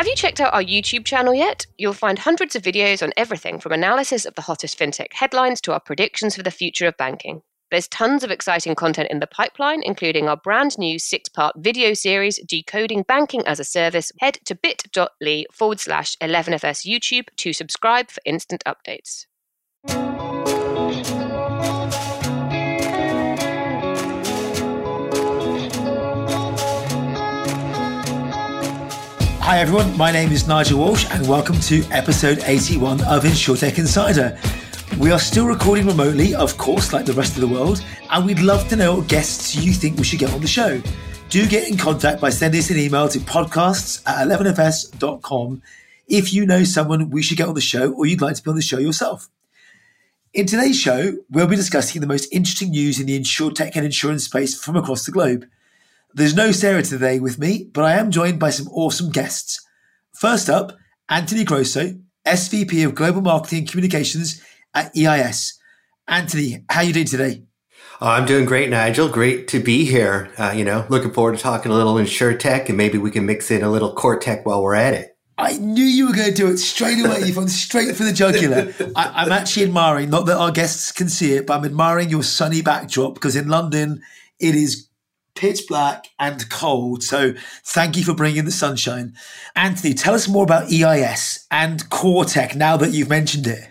[0.00, 1.66] Have you checked out our YouTube channel yet?
[1.76, 5.74] You'll find hundreds of videos on everything from analysis of the hottest fintech headlines to
[5.74, 7.42] our predictions for the future of banking.
[7.70, 11.92] There's tons of exciting content in the pipeline, including our brand new six part video
[11.92, 14.10] series, Decoding Banking as a Service.
[14.20, 19.26] Head to bit.ly forward slash 11FS YouTube to subscribe for instant updates.
[29.42, 34.38] Hi everyone, my name is Nigel Walsh and welcome to episode 81 of Insurtech Insider.
[34.98, 38.38] We are still recording remotely, of course, like the rest of the world, and we'd
[38.40, 40.80] love to know what guests you think we should get on the show.
[41.30, 45.62] Do get in contact by sending us an email to podcasts at 11fs.com
[46.06, 48.50] if you know someone we should get on the show or you'd like to be
[48.50, 49.30] on the show yourself.
[50.34, 54.26] In today's show, we'll be discussing the most interesting news in the insurtech and insurance
[54.26, 55.46] space from across the globe.
[56.12, 59.64] There's no Sarah today with me, but I am joined by some awesome guests.
[60.12, 60.76] First up,
[61.08, 61.94] Anthony Grosso,
[62.26, 64.42] SVP of Global Marketing and Communications
[64.74, 65.56] at EIS.
[66.08, 67.44] Anthony, how are you doing today?
[68.00, 69.08] Oh, I'm doing great, Nigel.
[69.08, 70.32] Great to be here.
[70.36, 73.24] Uh, you know, looking forward to talking a little insure tech and maybe we can
[73.24, 75.16] mix in a little core tech while we're at it.
[75.38, 77.20] I knew you were going to do it straight away.
[77.20, 78.74] You've gone straight for the jugular.
[78.96, 82.22] I, am actually admiring, not that our guests can see it, but I'm admiring your
[82.22, 84.02] sunny backdrop because in London
[84.38, 84.89] it is
[85.40, 87.02] pitch black and cold.
[87.02, 87.32] So
[87.64, 89.14] thank you for bringing the sunshine.
[89.56, 93.66] Anthony, tell us more about EIS and Core Tech now that you've mentioned it.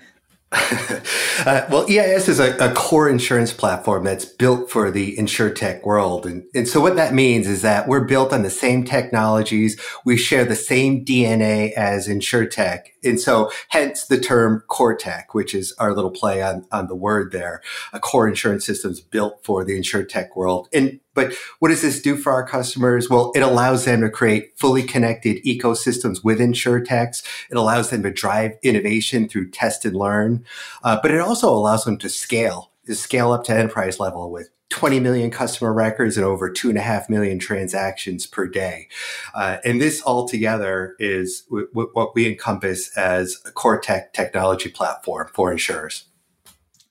[0.51, 5.85] uh, well, EIS is a, a, core insurance platform that's built for the insure tech
[5.85, 6.25] world.
[6.25, 9.79] And, and so what that means is that we're built on the same technologies.
[10.05, 15.35] We share the same DNA as insure tech, And so hence the term core tech,
[15.35, 17.61] which is our little play on, on the word there.
[17.93, 20.67] A core insurance systems built for the insure tech world.
[20.73, 23.09] And but what does this do for our customers?
[23.09, 27.23] Well, it allows them to create fully connected ecosystems with insurtechs.
[27.51, 30.45] It allows them to drive innovation through test and learn.
[30.81, 34.49] Uh, but it also allows them to scale, to scale up to enterprise level with
[34.69, 38.87] 20 million customer records and over two and a half million transactions per day.
[39.33, 44.69] Uh, and this altogether is w- w- what we encompass as a core tech technology
[44.69, 46.05] platform for insurers.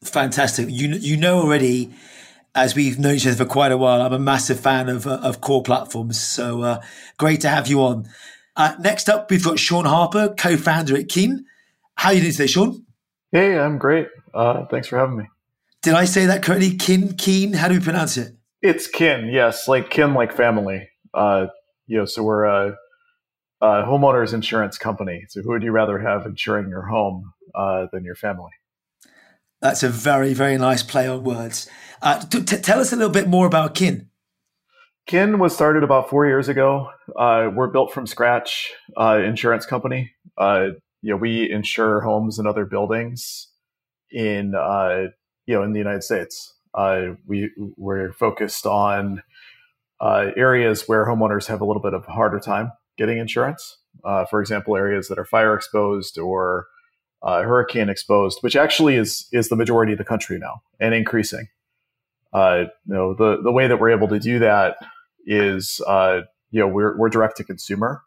[0.04, 0.66] Fantastic.
[0.68, 1.94] You, you know already
[2.54, 5.20] as we've known each other for quite a while, I'm a massive fan of, uh,
[5.22, 6.20] of core platforms.
[6.20, 6.82] So uh,
[7.18, 8.08] great to have you on.
[8.56, 11.44] Uh, next up, we've got Sean Harper, co-founder at Kin.
[11.94, 12.84] How are you doing today, Sean?
[13.30, 14.08] Hey, I'm great.
[14.34, 15.24] Uh, thanks for having me.
[15.82, 16.76] Did I say that correctly?
[16.76, 17.52] Kin, Keen?
[17.52, 18.34] How do we pronounce it?
[18.60, 20.88] It's kin, yes, like kin, like family.
[21.14, 21.46] Uh,
[21.86, 22.76] you know, so we're a,
[23.60, 25.24] a, homeowners insurance company.
[25.28, 28.50] So who would you rather have insuring your home uh, than your family?
[29.60, 31.68] That's a very, very nice play on words.
[32.00, 34.08] Uh, t- tell us a little bit more about Kin.
[35.06, 36.90] Kin was started about four years ago.
[37.16, 40.12] Uh, we're built from scratch uh, insurance company.
[40.36, 40.68] Uh,
[41.00, 43.48] you know, we insure homes and other buildings
[44.10, 45.04] in uh,
[45.46, 46.54] you know in the United States.
[46.74, 49.22] Uh, we we're focused on
[50.02, 53.78] areas where homeowners have a little bit of a harder time getting insurance.
[54.30, 56.66] for example, areas that are fire exposed or
[57.22, 61.48] hurricane exposed, which actually is is the majority of the country now and increasing
[62.32, 64.76] uh, you know, the the way that we're able to do that
[65.26, 68.02] is, uh, you know, we're we're direct to consumer,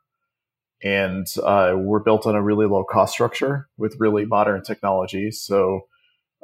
[0.84, 5.32] and uh, we're built on a really low cost structure with really modern technology.
[5.32, 5.82] So,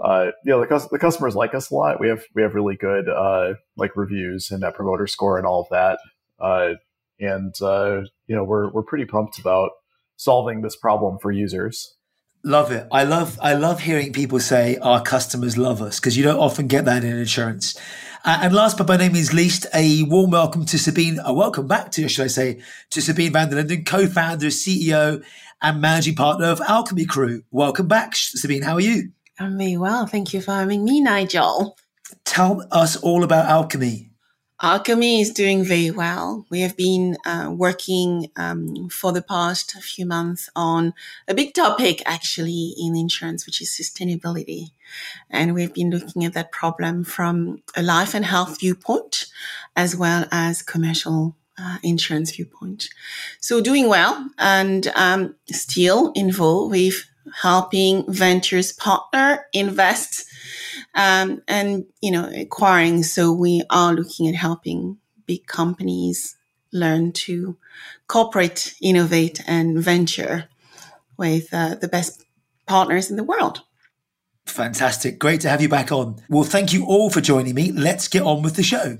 [0.03, 1.99] uh, you know, the, the customers like us a lot.
[1.99, 5.61] We have we have really good uh, like reviews and net promoter score and all
[5.61, 5.99] of that.
[6.39, 6.75] Uh,
[7.19, 9.71] and you know, we're we're pretty pumped about
[10.17, 11.96] solving this problem for users.
[12.47, 12.87] Love it.
[12.93, 16.67] I love I love hearing people say our customers love us because you don't often
[16.67, 17.77] get that in insurance.
[18.23, 21.19] Uh, and last but by no means least, a warm welcome to Sabine.
[21.25, 25.21] A welcome back to, should I say, to Sabine Vanderlinden, co-founder, CEO,
[25.61, 27.43] and managing partner of Alchemy Crew.
[27.51, 28.61] Welcome back, Sabine.
[28.61, 29.11] How are you?
[29.37, 30.07] I'm very well.
[30.07, 31.77] Thank you for having me, Nigel.
[32.23, 34.11] Tell us all about Alchemy.
[34.59, 36.47] Alchemy is doing very well.
[36.49, 40.95] We have been uh, working um, for the past few months on
[41.27, 44.71] a big topic actually in insurance, which is sustainability.
[45.29, 49.27] And we've been looking at that problem from a life and health viewpoint
[49.75, 52.89] as well as commercial uh, insurance viewpoint.
[53.39, 57.05] So doing well and um, still involved with
[57.41, 60.25] helping ventures partner invest
[60.95, 63.03] um, and you know acquiring.
[63.03, 66.35] So we are looking at helping big companies
[66.71, 67.57] learn to
[68.07, 70.49] cooperate, innovate, and venture
[71.17, 72.25] with uh, the best
[72.65, 73.61] partners in the world.
[74.45, 75.19] Fantastic.
[75.19, 76.21] Great to have you back on.
[76.29, 77.71] Well, thank you all for joining me.
[77.71, 78.97] Let's get on with the show.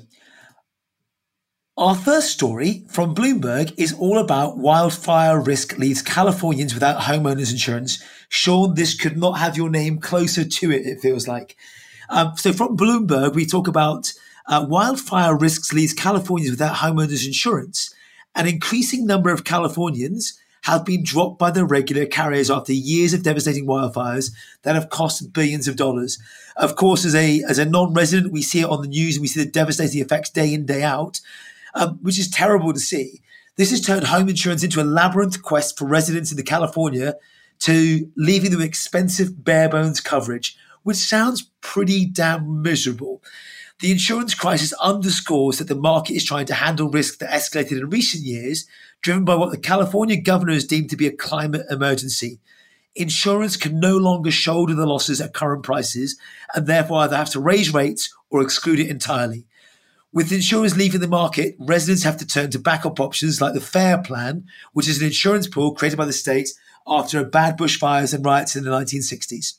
[1.77, 8.03] Our first story from Bloomberg is all about wildfire risk leaves Californians without homeowners insurance.
[8.29, 11.56] Sean, this could not have your name closer to it, it feels like.
[12.09, 14.13] Um, so from Bloomberg, we talk about
[14.47, 17.94] uh, wildfire risks leaves Californians without homeowners insurance.
[18.35, 23.24] An increasing number of Californians have been dropped by the regular carriers after years of
[23.24, 24.31] devastating wildfires
[24.63, 26.19] that have cost billions of dollars.
[26.56, 29.27] Of course, as a as a non-resident, we see it on the news and we
[29.27, 31.21] see the devastating effects day in day out
[31.77, 33.21] um, which is terrible to see.
[33.56, 37.15] This has turned home insurance into a labyrinth quest for residents in the California
[37.59, 43.21] to leaving them expensive bare bones coverage, which sounds pretty damn miserable.
[43.80, 47.89] The insurance crisis underscores that the market is trying to handle risk that escalated in
[47.89, 48.65] recent years,
[49.01, 52.39] driven by what the California governor has deemed to be a climate emergency.
[52.95, 56.18] Insurance can no longer shoulder the losses at current prices
[56.56, 59.45] and therefore either have to raise rates or exclude it entirely.
[60.12, 64.01] With insurers leaving the market, residents have to turn to backup options like the FAIR
[64.01, 66.50] Plan, which is an insurance pool created by the state
[66.88, 69.54] after bad bushfires and riots in the 1960s.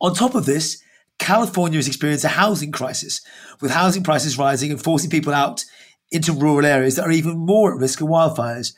[0.00, 0.82] On top of this,
[1.18, 3.20] California has experienced a housing crisis,
[3.60, 5.64] with housing prices rising and forcing people out
[6.10, 8.74] into rural areas that are even more at risk of wildfires.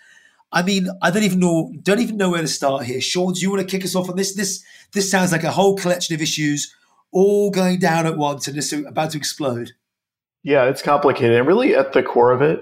[0.53, 3.01] I mean, I don't even know don't even know where to start here.
[3.01, 4.35] Sean, do you want to kick us off on this?
[4.35, 6.75] This this sounds like a whole collection of issues
[7.13, 9.73] all going down at once and just about to explode.
[10.43, 11.37] Yeah, it's complicated.
[11.37, 12.61] And really, at the core of it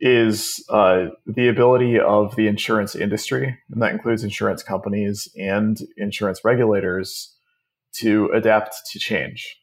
[0.00, 6.44] is uh, the ability of the insurance industry, and that includes insurance companies and insurance
[6.44, 7.32] regulators,
[7.94, 9.56] to adapt to change.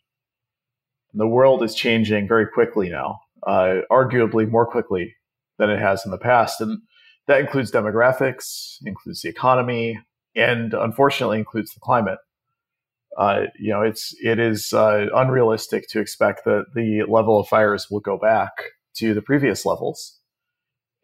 [1.14, 5.16] The world is changing very quickly now, uh, arguably more quickly
[5.60, 6.60] than it has in the past.
[6.60, 6.82] And
[7.28, 10.00] that includes demographics, includes the economy,
[10.36, 12.18] and unfortunately includes the climate
[13.18, 17.88] uh, you know, it's it is uh, unrealistic to expect that the level of fires
[17.90, 18.52] will go back
[18.96, 20.20] to the previous levels,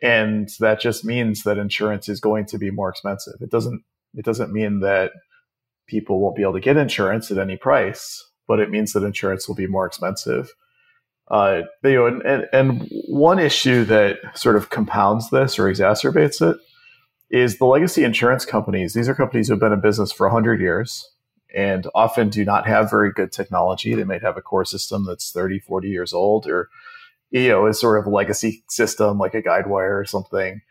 [0.01, 3.35] and that just means that insurance is going to be more expensive.
[3.41, 3.83] It doesn't
[4.15, 5.11] it doesn't mean that
[5.87, 9.47] people won't be able to get insurance at any price, but it means that insurance
[9.47, 10.51] will be more expensive.
[11.29, 16.41] Uh, you know, and, and, and one issue that sort of compounds this or exacerbates
[16.41, 16.57] it
[17.29, 18.93] is the legacy insurance companies.
[18.93, 21.07] These are companies who have been in business for 100 years
[21.53, 23.93] and often do not have very good technology.
[23.93, 26.69] They might have a core system that's 30, 40 years old or,
[27.31, 30.61] you know, is sort of a legacy system like a Guidewire or something.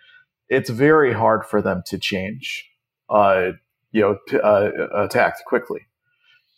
[0.48, 2.68] It's very hard for them to change,
[3.10, 3.52] uh,
[3.92, 5.80] you know, to, uh, attack quickly.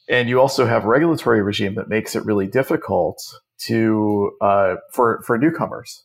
[0.09, 3.23] And you also have regulatory regime that makes it really difficult
[3.67, 6.05] to uh, for for newcomers.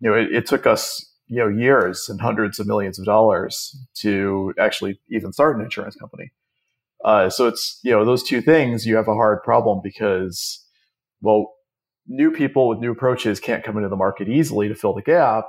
[0.00, 3.76] You know, it, it took us you know years and hundreds of millions of dollars
[3.94, 6.30] to actually even start an insurance company
[7.04, 10.64] uh, so it's you know those two things you have a hard problem because
[11.20, 11.55] well
[12.08, 15.46] new people with new approaches can't come into the market easily to fill the gap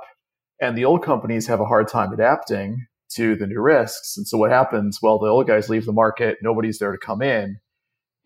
[0.60, 4.16] and the old companies have a hard time adapting to the new risks.
[4.16, 4.98] And so what happens?
[5.02, 7.58] Well the old guys leave the market nobody's there to come in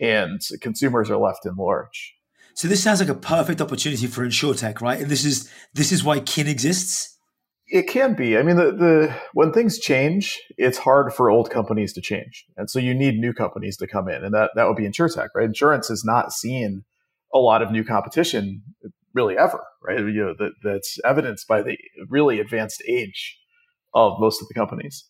[0.01, 2.15] and consumers are left in lurch
[2.55, 5.01] so this sounds like a perfect opportunity for insurtech right?
[5.01, 7.19] And this is this is why kin exists?
[7.67, 8.37] It can be.
[8.37, 12.69] I mean, the, the when things change, it's hard for old companies to change, and
[12.69, 15.47] so you need new companies to come in, and that that would be insurtech, right?
[15.47, 16.85] Insurance has not seen
[17.35, 18.63] a lot of new competition
[19.15, 19.99] really ever, right?
[19.99, 21.77] You know, that that's evidenced by the
[22.09, 23.39] really advanced age
[23.95, 25.05] of most of the companies.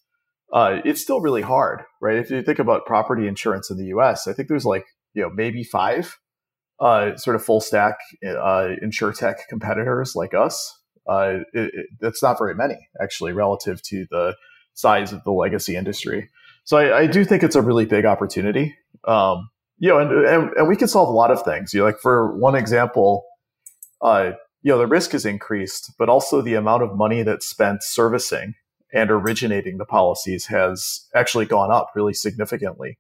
[0.53, 2.19] Uh, it's still really hard, right?
[2.19, 5.31] If you think about property insurance in the U.S., I think there's like you know
[5.31, 6.19] maybe five
[6.81, 12.39] uh, sort of full stack uh, insurtech competitors like us uh, it, it, it's not
[12.39, 14.37] very many actually relative to the
[14.75, 16.31] size of the legacy industry.
[16.65, 18.75] So I, I do think it's a really big opportunity.
[19.05, 19.51] Um,
[19.83, 21.75] you know, and, and, and we can solve a lot of things.
[21.75, 23.25] You know, like for one example,
[24.01, 24.31] uh,
[24.63, 28.55] you know, the risk has increased, but also the amount of money that's spent servicing
[28.95, 32.97] and originating the policies has actually gone up really significantly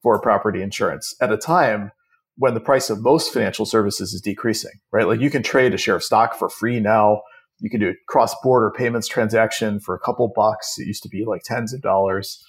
[0.00, 1.90] for property insurance at a time
[2.36, 5.08] when the price of most financial services is decreasing, right?
[5.08, 7.22] Like you can trade a share of stock for free now.
[7.58, 10.76] You can do a cross border payments transaction for a couple bucks.
[10.78, 12.40] It used to be like tens of dollars.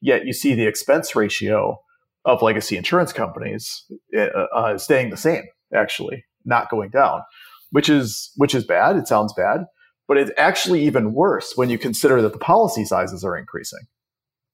[0.00, 1.80] Yet you see the expense ratio
[2.24, 3.84] of legacy insurance companies
[4.16, 4.20] uh,
[4.54, 7.22] uh, staying the same, actually, not going down,
[7.70, 8.96] which is which is bad.
[8.96, 9.66] It sounds bad,
[10.06, 13.86] but it's actually even worse when you consider that the policy sizes are increasing.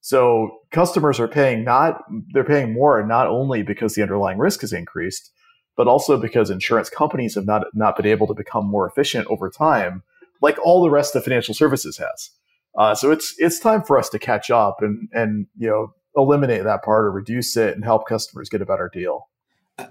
[0.01, 4.71] So customers are paying not they're paying more not only because the underlying risk has
[4.71, 5.31] increased,
[5.75, 9.49] but also because insurance companies have not not been able to become more efficient over
[9.49, 10.03] time,
[10.41, 12.29] like all the rest of financial services has.
[12.77, 16.63] Uh, so it's it's time for us to catch up and and you know eliminate
[16.63, 19.29] that part or reduce it and help customers get a better deal.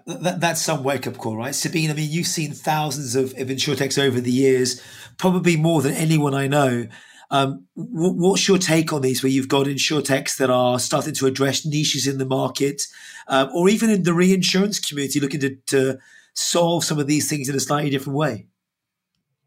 [0.06, 1.54] that, that's some wake up call, right?
[1.54, 4.82] Sabine, I mean, you've seen thousands of, of insurtechs over the years,
[5.16, 6.88] probably more than anyone I know.
[7.30, 11.26] Um, w- what's your take on these, where you've got insurtechs that are starting to
[11.26, 12.82] address niches in the market,
[13.28, 15.98] um, or even in the reinsurance community, looking to, to
[16.34, 18.46] solve some of these things in a slightly different way?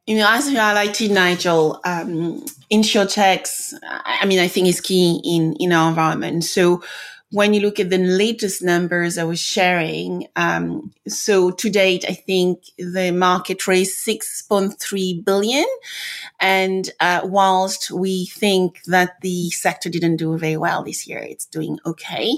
[0.10, 5.54] You know, as you highlighted, Nigel, um, insurtechs, I mean, I think is key in,
[5.58, 6.46] in our environment.
[6.46, 6.82] So
[7.30, 12.14] when you look at the latest numbers I was sharing, um, so to date, I
[12.16, 15.66] think the market raised 6.3 billion.
[16.40, 21.46] And uh, whilst we think that the sector didn't do very well this year, it's
[21.46, 22.34] doing okay.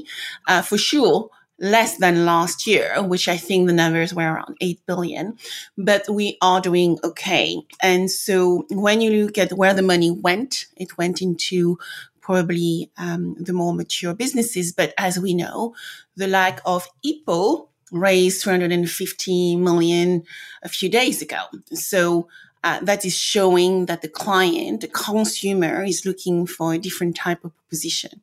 [0.46, 1.30] Uh, for sure,
[1.62, 5.38] less than last year, which I think the numbers were around 8 billion,
[5.78, 7.62] but we are doing okay.
[7.82, 11.78] And so when you look at where the money went, it went into
[12.20, 14.74] probably um, the more mature businesses.
[14.74, 15.76] But as we know,
[16.16, 20.24] the lack of Hippo raised 350 million
[20.64, 21.42] a few days ago.
[21.74, 22.28] So
[22.64, 27.44] uh, that is showing that the client, the consumer is looking for a different type
[27.44, 28.22] of proposition.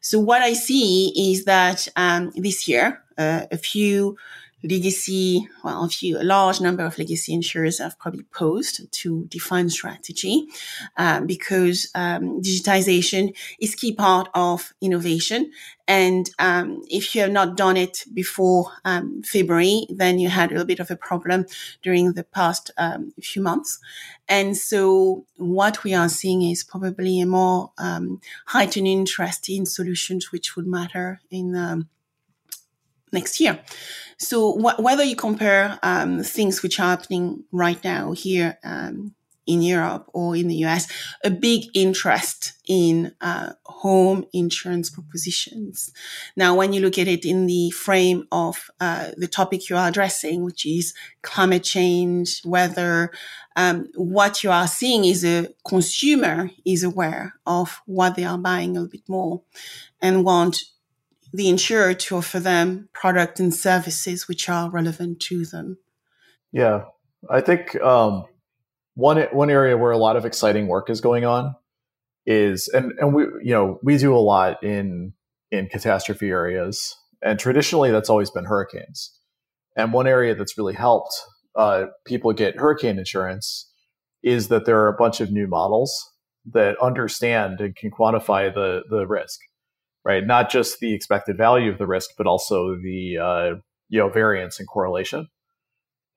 [0.00, 4.16] So what I see is that um, this year, uh, a few
[4.64, 9.68] legacy, well, a few, a large number of legacy insurers have probably paused to define
[9.68, 10.46] strategy
[10.96, 15.52] um, because um, digitization is key part of innovation.
[15.86, 20.54] And um, if you have not done it before um, February, then you had a
[20.54, 21.44] little bit of a problem
[21.82, 23.78] during the past um, few months.
[24.26, 30.32] And so what we are seeing is probably a more um, heightened interest in solutions
[30.32, 31.54] which would matter in
[33.14, 33.60] next year.
[34.18, 39.14] So wh- whether you compare um, things which are happening right now here um,
[39.46, 40.88] in Europe or in the US,
[41.22, 45.92] a big interest in uh, home insurance propositions.
[46.36, 49.88] Now, when you look at it in the frame of uh, the topic you are
[49.88, 53.10] addressing, which is climate change, weather,
[53.56, 58.70] um, what you are seeing is a consumer is aware of what they are buying
[58.70, 59.42] a little bit more
[60.00, 60.62] and want
[61.34, 65.76] the insurer to offer them product and services which are relevant to them.
[66.52, 66.84] Yeah,
[67.28, 68.24] I think um,
[68.94, 71.56] one one area where a lot of exciting work is going on
[72.24, 75.12] is, and and we you know we do a lot in
[75.50, 79.18] in catastrophe areas, and traditionally that's always been hurricanes.
[79.76, 81.12] And one area that's really helped
[81.56, 83.72] uh, people get hurricane insurance
[84.22, 86.12] is that there are a bunch of new models
[86.52, 89.40] that understand and can quantify the the risk
[90.04, 90.24] right?
[90.26, 93.54] Not just the expected value of the risk, but also the uh,
[93.88, 95.28] you know variance and correlation.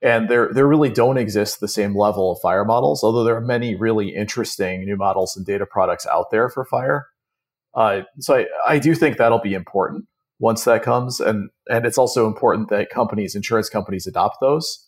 [0.02, 3.42] And there there really don't exist the same level of fire models, although there are
[3.42, 7.08] many really interesting new models and data products out there for fire.
[7.74, 10.06] Uh, so I, I do think that'll be important
[10.40, 14.88] once that comes, and and it's also important that companies, insurance companies, adopt those,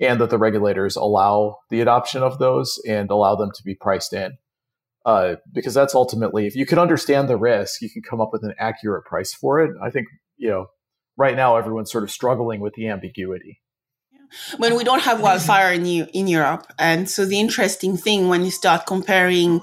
[0.00, 4.12] and that the regulators allow the adoption of those and allow them to be priced
[4.12, 4.38] in
[5.08, 8.44] uh, because that's ultimately if you can understand the risk, you can come up with
[8.44, 9.70] an accurate price for it.
[9.82, 10.66] I think you know
[11.16, 13.62] right now everyone's sort of struggling with the ambiguity.
[14.58, 18.50] When we don't have wildfire in in Europe, and so the interesting thing when you
[18.50, 19.62] start comparing.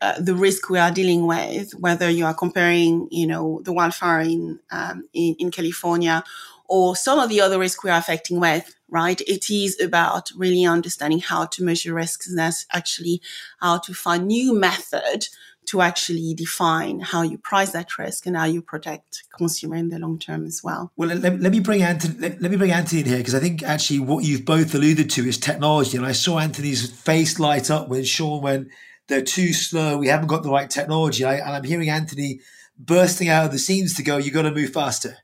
[0.00, 4.20] Uh, the risk we are dealing with, whether you are comparing, you know, the wildfire
[4.20, 6.22] in, um, in, in California
[6.68, 9.20] or some of the other risks we are affecting with, right?
[9.22, 13.20] It is about really understanding how to measure risks and that's actually
[13.60, 15.26] how to find new method
[15.66, 19.98] to actually define how you price that risk and how you protect consumer in the
[19.98, 20.92] long term as well.
[20.96, 22.14] Well, let, let me bring Anthony.
[22.20, 25.10] Let, let me bring Anthony in here because I think actually what you've both alluded
[25.10, 28.68] to is technology, and I saw Anthony's face light up when Sean went,
[29.08, 29.96] "They're too slow.
[29.96, 32.40] We haven't got the right technology." I, and I'm hearing Anthony
[32.78, 35.16] bursting out of the scenes to go, "You've got to move faster."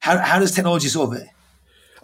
[0.00, 1.28] How, how does technology solve it?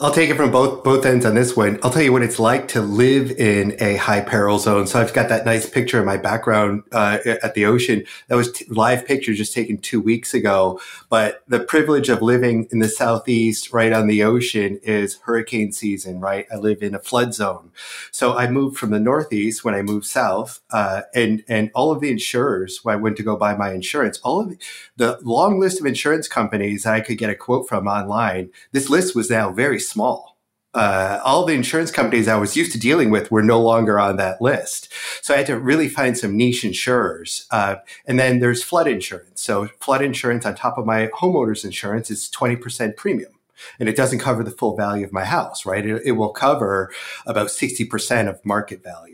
[0.03, 1.79] I'll take it from both both ends on this one.
[1.83, 4.87] I'll tell you what it's like to live in a high peril zone.
[4.87, 8.05] So I've got that nice picture in my background uh, at the ocean.
[8.29, 10.81] That was t- live picture just taken two weeks ago.
[11.11, 16.19] But the privilege of living in the southeast, right on the ocean, is hurricane season.
[16.19, 17.71] Right, I live in a flood zone.
[18.11, 22.01] So I moved from the northeast when I moved south, uh, and and all of
[22.01, 24.57] the insurers when I went to go buy my insurance, all of the,
[24.97, 28.49] the long list of insurance companies I could get a quote from online.
[28.73, 30.31] This list was now very small.
[30.73, 34.17] Uh, all the insurance companies I was used to dealing with were no longer on
[34.17, 34.93] that list.
[35.21, 37.47] So I had to really find some niche insurers.
[37.51, 39.43] Uh, and then there's flood insurance.
[39.43, 43.33] So flood insurance on top of my homeowner's insurance is 20% premium.
[43.79, 45.85] And it doesn't cover the full value of my house, right?
[45.85, 46.91] It, it will cover
[47.27, 49.10] about 60% of market value.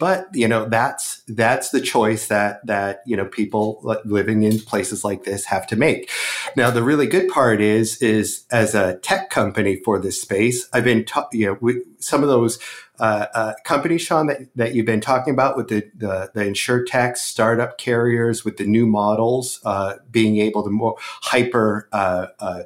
[0.00, 5.04] But you know that's that's the choice that that you know people living in places
[5.04, 6.10] like this have to make.
[6.56, 10.84] Now the really good part is is as a tech company for this space, I've
[10.84, 12.58] been ta- you know we, some of those
[12.98, 16.82] uh, uh, companies, Sean, that, that you've been talking about with the the, the insure
[16.82, 22.62] tech startup carriers with the new models uh, being able to more hyper uh, uh,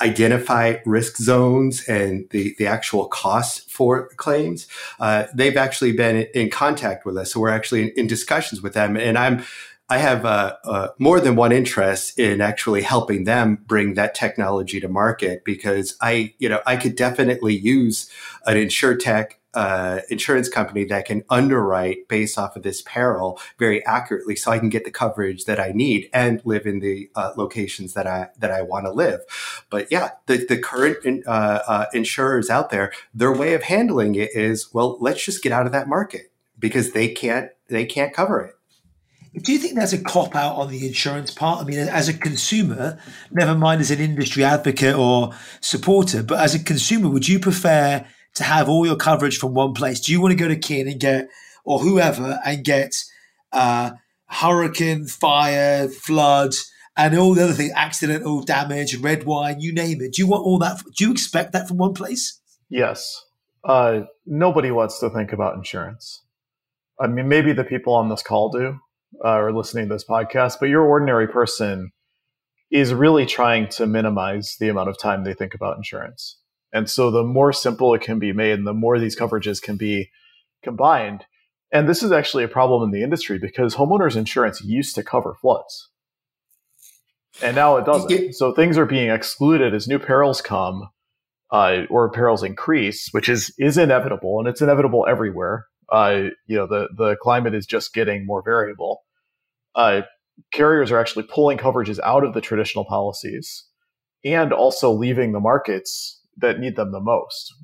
[0.00, 4.66] identify risk zones and the, the actual costs for claims.
[4.98, 7.32] Uh, they've actually been in contact with us.
[7.32, 8.96] So we're actually in, in discussions with them.
[8.96, 9.44] And I'm,
[9.88, 14.78] I have uh, uh, more than one interest in actually helping them bring that technology
[14.80, 18.08] to market because I, you know, I could definitely use
[18.46, 23.84] an insure tech uh, insurance company that can underwrite based off of this peril very
[23.84, 27.32] accurately, so I can get the coverage that I need and live in the uh,
[27.36, 29.20] locations that I that I want to live.
[29.68, 34.14] But yeah, the the current in, uh, uh, insurers out there, their way of handling
[34.14, 38.14] it is well, let's just get out of that market because they can't they can't
[38.14, 38.54] cover it.
[39.42, 41.62] Do you think that's a cop out on the insurance part?
[41.62, 42.98] I mean, as a consumer,
[43.30, 48.04] never mind as an industry advocate or supporter, but as a consumer, would you prefer
[48.34, 50.00] to have all your coverage from one place?
[50.00, 51.28] Do you want to go to Kin and get,
[51.64, 52.94] or whoever, and get
[53.52, 53.92] uh,
[54.26, 56.54] hurricane, fire, flood,
[56.96, 60.14] and all the other things, accidental damage, red wine, you name it?
[60.14, 60.82] Do you want all that?
[60.96, 62.40] Do you expect that from one place?
[62.68, 63.24] Yes.
[63.64, 66.22] Uh, nobody wants to think about insurance.
[67.00, 68.78] I mean, maybe the people on this call do
[69.24, 71.92] uh, or listening to this podcast, but your ordinary person
[72.70, 76.38] is really trying to minimize the amount of time they think about insurance.
[76.72, 79.76] And so the more simple it can be made and the more these coverages can
[79.76, 80.10] be
[80.62, 81.24] combined.
[81.72, 85.34] And this is actually a problem in the industry because homeowners insurance used to cover
[85.40, 85.88] floods.
[87.42, 88.34] And now it doesn't.
[88.34, 90.90] So things are being excluded as new perils come
[91.50, 95.66] uh, or perils increase, which is is inevitable, and it's inevitable everywhere.
[95.90, 99.02] Uh, you know, the the climate is just getting more variable.
[99.74, 100.02] Uh,
[100.52, 103.64] carriers are actually pulling coverages out of the traditional policies
[104.24, 107.54] and also leaving the markets that need them the most.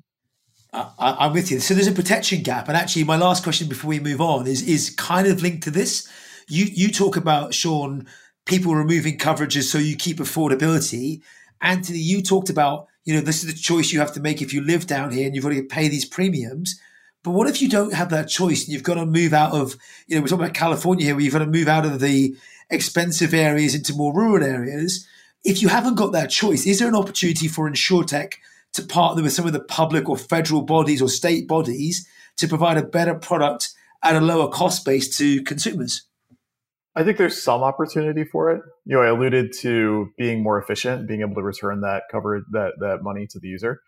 [0.72, 1.60] I, am with you.
[1.60, 4.62] So there's a protection gap, and actually, my last question before we move on is
[4.62, 6.08] is kind of linked to this.
[6.48, 8.06] You you talk about Sean
[8.44, 11.22] people removing coverages so you keep affordability.
[11.60, 14.52] Anthony, you talked about you know this is the choice you have to make if
[14.52, 16.80] you live down here and you've got to pay these premiums.
[17.22, 19.76] But what if you don't have that choice and you've got to move out of
[20.06, 22.36] you know we're talking about California here where you've got to move out of the
[22.70, 25.06] expensive areas into more rural areas.
[25.44, 28.34] If you haven't got that choice, is there an opportunity for InsurTech
[28.76, 32.76] to partner with some of the public or federal bodies or state bodies to provide
[32.76, 33.70] a better product
[34.02, 36.06] at a lower cost base to consumers?
[36.94, 38.62] I think there's some opportunity for it.
[38.86, 42.72] You know, I alluded to being more efficient, being able to return that cover that
[42.80, 43.80] that money to the user.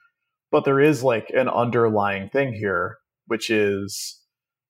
[0.51, 4.21] But there is like an underlying thing here, which is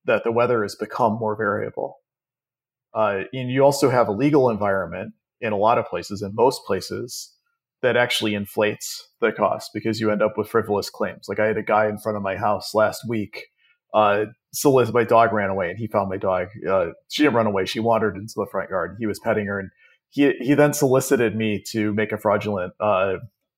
[0.05, 1.97] that the weather has become more variable.
[2.93, 6.65] Uh, and you also have a legal environment in a lot of places, in most
[6.65, 7.33] places,
[7.81, 11.27] that actually inflates the cost because you end up with frivolous claims.
[11.27, 13.47] Like I had a guy in front of my house last week.
[13.93, 16.47] Uh, solicit my dog ran away, and he found my dog.
[16.69, 18.97] Uh, she didn't run away; she wandered into the front yard.
[18.99, 19.69] He was petting her, and
[20.09, 23.15] he he then solicited me to make a fraudulent uh,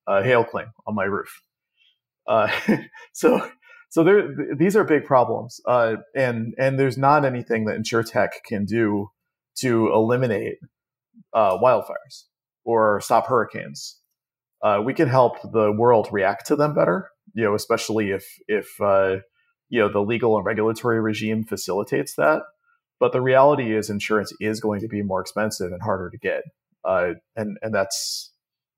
[0.08, 1.42] uh hail claim on my roof.
[2.28, 2.50] Uh,
[3.14, 3.50] so
[3.90, 8.66] so there these are big problems, uh, and and there's not anything that InsurTech can
[8.66, 9.10] do
[9.58, 10.60] to eliminate
[11.36, 12.24] wildfires
[12.64, 14.01] or stop hurricanes
[14.64, 17.10] uh, we can help the world react to them better.
[17.34, 19.18] You know, especially if if uh,
[19.70, 22.44] you know the legal and regulatory regime facilitates that.
[23.00, 26.44] But the reality is, insurance is going to be more expensive and harder to get,
[26.86, 28.32] uh, and and that's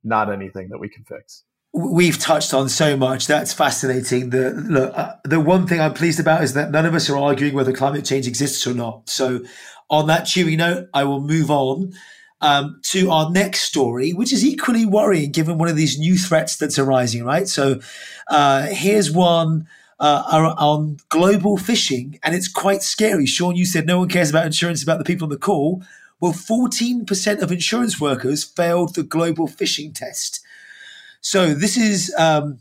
[0.03, 1.43] not anything that we can fix.
[1.73, 3.25] We've touched on so much.
[3.25, 4.29] That's fascinating.
[4.29, 7.17] The look, uh, the one thing I'm pleased about is that none of us are
[7.17, 9.09] arguing whether climate change exists or not.
[9.09, 9.41] So,
[9.89, 11.93] on that cheery note, I will move on
[12.43, 16.57] um, to our next story, which is equally worrying given one of these new threats
[16.57, 17.47] that's arising, right?
[17.47, 17.79] So
[18.27, 19.65] uh, here's one
[19.97, 23.25] uh, on global phishing, and it's quite scary.
[23.25, 25.83] Sean, you said no one cares about insurance about the people on the call.
[26.19, 30.41] Well, 14% of insurance workers failed the global phishing test.
[31.21, 32.59] So this is um,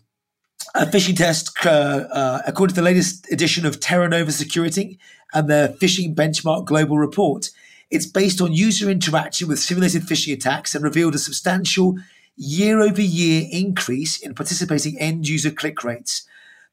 [0.76, 5.00] a phishing test uh, uh, according to the latest edition of Terranova Security
[5.34, 7.50] and their phishing benchmark global report.
[7.92, 11.98] It's based on user interaction with simulated phishing attacks and revealed a substantial
[12.37, 16.26] year over year increase in participating end user click rates.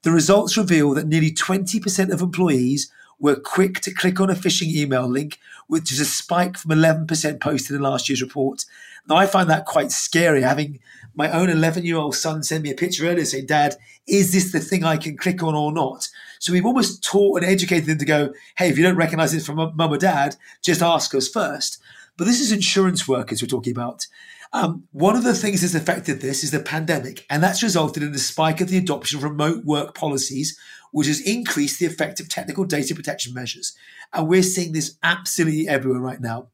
[0.04, 4.74] The results reveal that nearly 20% of employees were quick to click on a phishing
[4.74, 8.66] email link, which is a spike from 11% posted in last year's report.
[9.08, 10.80] Now, I find that quite scary, having
[11.16, 13.76] my own 11 year old son send me a picture earlier saying, Dad,
[14.08, 16.08] is this the thing I can click on or not?
[16.40, 19.44] So we've almost taught and educated them to go, hey, if you don't recognize it
[19.44, 21.80] from mum or dad, just ask us first.
[22.18, 24.08] But this is insurance workers we're talking about.
[24.52, 28.14] Um, one of the things that's affected this is the pandemic, and that's resulted in
[28.14, 30.58] a spike of the adoption of remote work policies,
[30.92, 33.76] which has increased the effect of technical data protection measures.
[34.14, 36.48] And we're seeing this absolutely everywhere right now.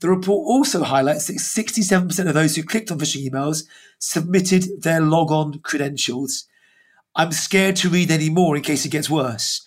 [0.00, 3.64] The report also highlights that 67% of those who clicked on phishing emails
[3.98, 6.44] submitted their logon credentials.
[7.14, 9.66] I'm scared to read any more in case it gets worse.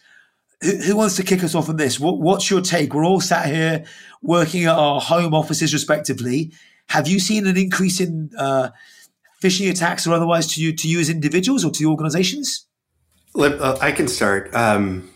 [0.62, 2.00] Who, who wants to kick us off on this?
[2.00, 2.93] What, what's your take?
[2.93, 3.86] We're all sat here
[4.22, 6.52] working at our home offices respectively.
[6.89, 8.69] Have you seen an increase in uh,
[9.41, 12.67] phishing attacks or otherwise to you to you as individuals or to organizations?
[13.39, 14.54] Uh, I can start.
[14.54, 15.10] Um,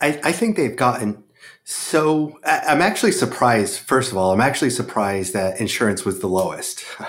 [0.00, 1.22] I, I, think they've gotten
[1.62, 2.40] so.
[2.44, 3.78] I'm actually surprised.
[3.78, 6.84] First of all, I'm actually surprised that insurance was the lowest.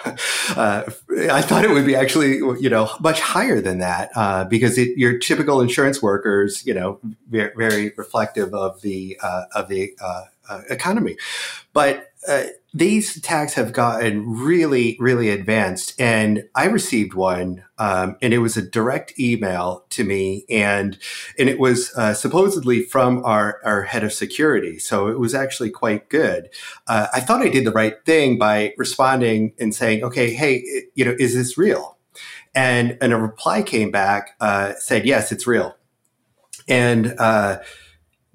[0.56, 0.84] uh,
[1.32, 4.95] I thought it would be actually, you know, much higher than that uh, because it,
[4.95, 10.26] your typical insurance workers, you know, very, very reflective of the uh, of the uh,
[10.50, 11.17] uh, economy,
[11.73, 12.12] but
[12.73, 15.99] these attacks have gotten really, really advanced.
[15.99, 20.97] And I received one, um, and it was a direct email to me, and
[21.39, 24.80] and it was uh, supposedly from our our head of security.
[24.80, 26.49] So it was actually quite good.
[26.88, 31.06] Uh, I thought I did the right thing by responding and saying, "Okay, hey, you
[31.06, 31.97] know, is this real?"
[32.53, 35.77] And and a reply came back uh, said, "Yes, it's real."
[36.67, 37.60] And uh,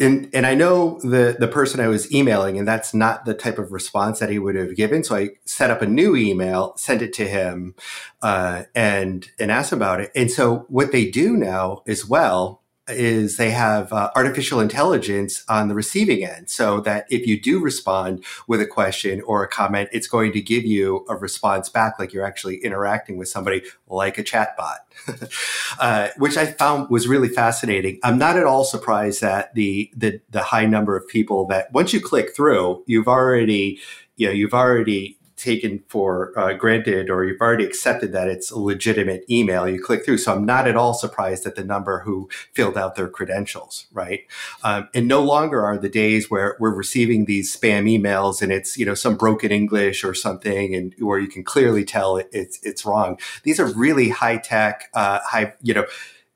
[0.03, 3.59] and and I know the the person I was emailing, and that's not the type
[3.59, 5.05] of response that he would have given.
[5.05, 7.75] So I set up a new email, sent it to him,
[8.21, 10.11] uh, and and asked about it.
[10.15, 15.68] And so what they do now as well is they have uh, artificial intelligence on
[15.68, 19.88] the receiving end so that if you do respond with a question or a comment,
[19.92, 24.18] it's going to give you a response back like you're actually interacting with somebody like
[24.18, 24.79] a chatbot,
[25.79, 28.01] uh, which I found was really fascinating.
[28.03, 31.92] I'm not at all surprised that the, the, the high number of people that once
[31.92, 33.79] you click through, you've already,
[34.16, 38.59] you know, you've already taken for uh, granted or you've already accepted that it's a
[38.59, 40.18] legitimate email you click through.
[40.18, 44.20] So i'm not at all surprised at the number who filled out their credentials right?
[44.62, 48.76] Um, and no longer are the days where we're receiving these spam emails and it's
[48.78, 52.59] you know some broken english or something and where you can clearly tell it, it's
[52.62, 53.18] it's wrong.
[53.42, 55.87] These are really high tech uh, high you know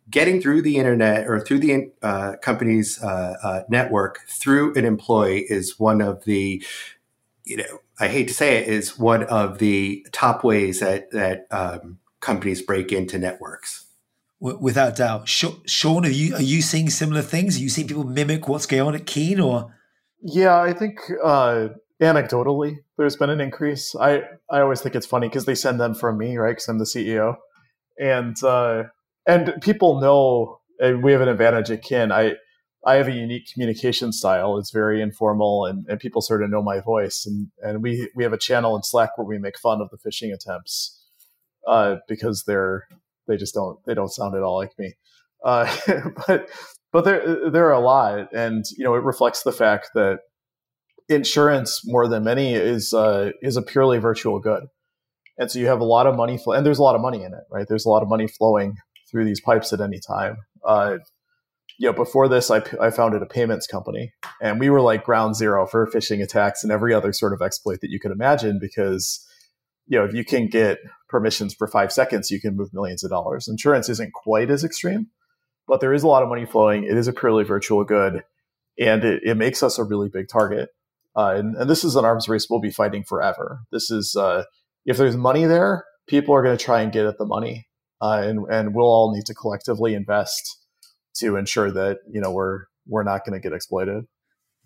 [0.08, 5.44] getting through the internet or through the uh, company's uh, uh, network through an employee
[5.48, 6.62] is one of the
[7.46, 11.46] you know I hate to say it, is one of the top ways that that
[11.50, 13.87] um, companies break into networks.
[14.38, 17.56] Without doubt, Sean, are you are you seeing similar things?
[17.56, 19.74] Are you seeing people mimic what's going on at Keen, or?
[20.20, 21.68] Yeah, I think uh,
[22.02, 23.94] anecdotally, there's been an increase.
[23.98, 26.50] I I always think it's funny because they send them from me, right?
[26.50, 27.37] Because I'm the CEO,
[27.98, 28.85] and uh,
[29.26, 30.61] and people know
[31.02, 32.12] we have an advantage at Kin.
[32.12, 32.35] I
[32.87, 34.59] I have a unique communication style.
[34.59, 37.27] It's very informal and, and people sort of know my voice.
[37.27, 39.99] And, and we, we have a channel in Slack where we make fun of the
[39.99, 41.05] phishing attempts
[41.66, 42.85] uh, because they're,
[43.27, 44.94] they just don't, they don't sound at all like me.
[45.44, 45.77] Uh,
[46.29, 46.49] but,
[46.92, 48.33] but there, there are a lot.
[48.33, 50.20] And, you know, it reflects the fact that
[51.09, 54.62] insurance more than many is, uh, is a purely virtual good.
[55.38, 57.35] And so you have a lot of money, and there's a lot of money in
[57.35, 57.66] it, right?
[57.68, 58.77] There's a lot of money flowing
[59.11, 60.37] through these pipes at any time.
[60.64, 60.99] Uh,
[61.78, 65.36] you know, before this, I, I founded a payments company and we were like ground
[65.36, 69.26] zero for phishing attacks and every other sort of exploit that you could imagine because,
[69.86, 73.10] you know, if you can get permissions for five seconds, you can move millions of
[73.10, 73.46] dollars.
[73.46, 75.08] Insurance isn't quite as extreme,
[75.68, 76.84] but there is a lot of money flowing.
[76.84, 78.22] It is a purely virtual good
[78.78, 80.70] and it, it makes us a really big target.
[81.14, 83.60] Uh, and, and, this is an arms race we'll be fighting forever.
[83.72, 84.44] This is, uh,
[84.84, 87.68] if there's money there, people are going to try and get at the money.
[88.02, 90.58] Uh, and, and we'll all need to collectively invest
[91.20, 94.05] to ensure that you know we're we're not going to get exploited.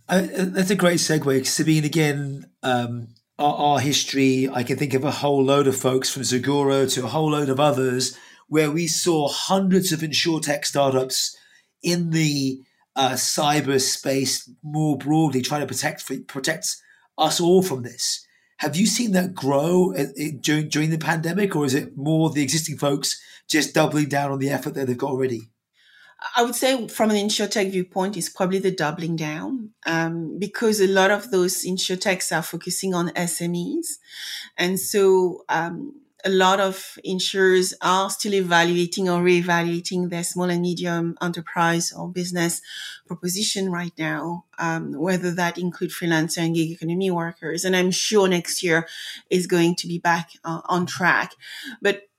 [0.08, 1.84] Uh, that's a great segue, Sabine.
[1.84, 3.08] Again, um,
[3.38, 4.48] our, our, history.
[4.52, 7.48] I can think of a whole load of folks from Seguro to a whole load
[7.48, 11.36] of others where we saw hundreds of insurtech startups
[11.82, 12.60] in the
[12.96, 16.76] uh, cyber space more broadly, trying to protect protect
[17.16, 18.26] us all from this.
[18.58, 20.06] Have you seen that grow uh,
[20.40, 24.38] during during the pandemic, or is it more the existing folks just doubling down on
[24.38, 25.50] the effort that they've got already?
[26.36, 30.86] I would say from an insurtech viewpoint is probably the doubling down um, because a
[30.86, 33.98] lot of those insurtechs are focusing on SMEs.
[34.58, 40.62] And so um, a lot of insurers are still evaluating or reevaluating their small and
[40.62, 42.60] medium enterprise or business
[43.06, 47.64] proposition right now, um, whether that include freelancer and gig economy workers.
[47.64, 48.86] And I'm sure next year
[49.30, 51.34] is going to be back uh, on track.
[51.80, 52.09] But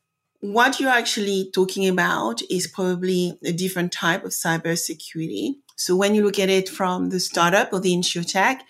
[0.42, 5.56] what you're actually talking about is probably a different type of cybersecurity.
[5.76, 8.62] So when you look at it from the startup or the insurtech,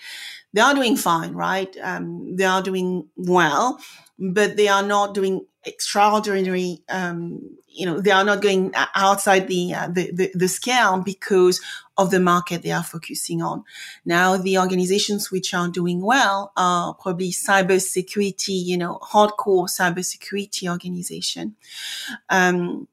[0.53, 1.75] they are doing fine, right?
[1.81, 3.79] Um, they are doing well
[4.21, 9.73] but they are not doing extraordinary um, you know they are not going outside the,
[9.73, 11.61] uh, the, the the scale because
[11.97, 13.63] of the market they are focusing on.
[14.05, 21.55] Now the organizations which are doing well are probably cybersecurity you know hardcore cybersecurity organization.
[22.29, 22.87] Um,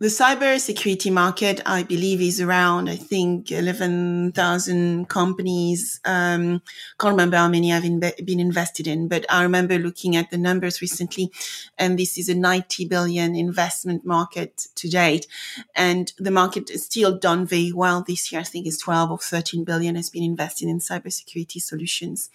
[0.00, 6.00] the cyber security market, I believe, is around, I think, 11,000 companies.
[6.04, 6.62] Um,
[6.98, 10.80] can't remember how many have been invested in, but I remember looking at the numbers
[10.80, 11.30] recently,
[11.78, 15.28] and this is a 90 billion investment market to date.
[15.76, 18.40] And the market is still done very well this year.
[18.40, 22.30] I think it's 12 or 13 billion has been invested in cybersecurity solutions.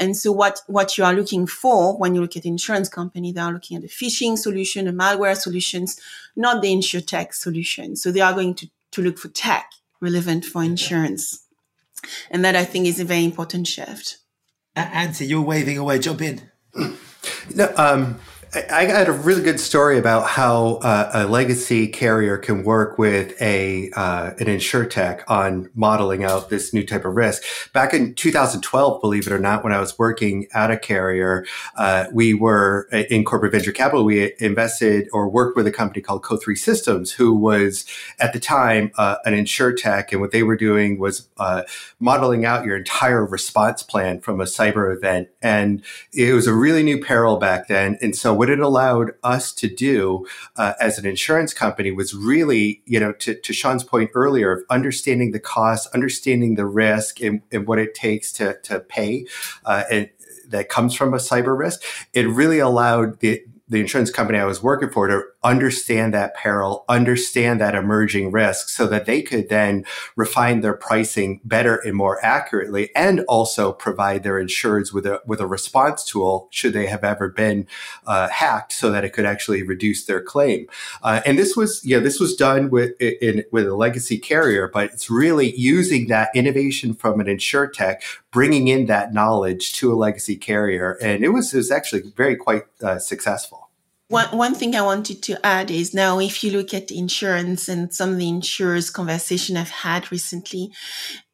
[0.00, 3.40] And so what, what you are looking for when you look at insurance company, they
[3.40, 6.00] are looking at a phishing solution, a malware solutions,
[6.36, 7.96] not the insurance tech solution.
[7.96, 9.70] So they are going to, to look for tech
[10.00, 11.44] relevant for insurance.
[12.30, 14.18] And that I think is a very important shift.
[14.76, 15.98] Anthony, you're waving away.
[15.98, 16.42] Jump in.
[17.54, 18.20] No, um,
[18.56, 23.40] I got a really good story about how uh, a legacy carrier can work with
[23.40, 27.42] a uh, an insurtech on modeling out this new type of risk.
[27.74, 31.44] Back in 2012, believe it or not, when I was working at a carrier,
[31.76, 34.04] uh, we were uh, in corporate venture capital.
[34.04, 37.84] We invested or worked with a company called Co3 Systems, who was
[38.20, 41.64] at the time uh, an insurtech, and what they were doing was uh,
[42.00, 45.28] modeling out your entire response plan from a cyber event.
[45.42, 45.82] And
[46.14, 49.68] it was a really new peril back then, and so what it allowed us to
[49.68, 54.52] do uh, as an insurance company was really, you know, to, to Sean's point earlier
[54.52, 59.26] of understanding the cost, understanding the risk and, and what it takes to, to pay
[59.64, 60.10] uh, and
[60.48, 61.82] that comes from a cyber risk.
[62.12, 66.84] It really allowed the, the insurance company I was working for to understand that peril,
[66.88, 69.84] understand that emerging risk so that they could then
[70.16, 75.40] refine their pricing better and more accurately and also provide their insureds with a, with
[75.40, 77.66] a response tool should they have ever been
[78.06, 80.66] uh, hacked so that it could actually reduce their claim.
[81.02, 84.68] Uh, and this was, you know, this was done with, in, with a legacy carrier,
[84.72, 89.92] but it's really using that innovation from an insure tech, bringing in that knowledge to
[89.92, 90.98] a legacy carrier.
[91.00, 93.65] And it was, it was actually very quite uh, successful.
[94.08, 97.92] One, one thing I wanted to add is now if you look at insurance and
[97.92, 100.70] some of the insurers conversation I've had recently,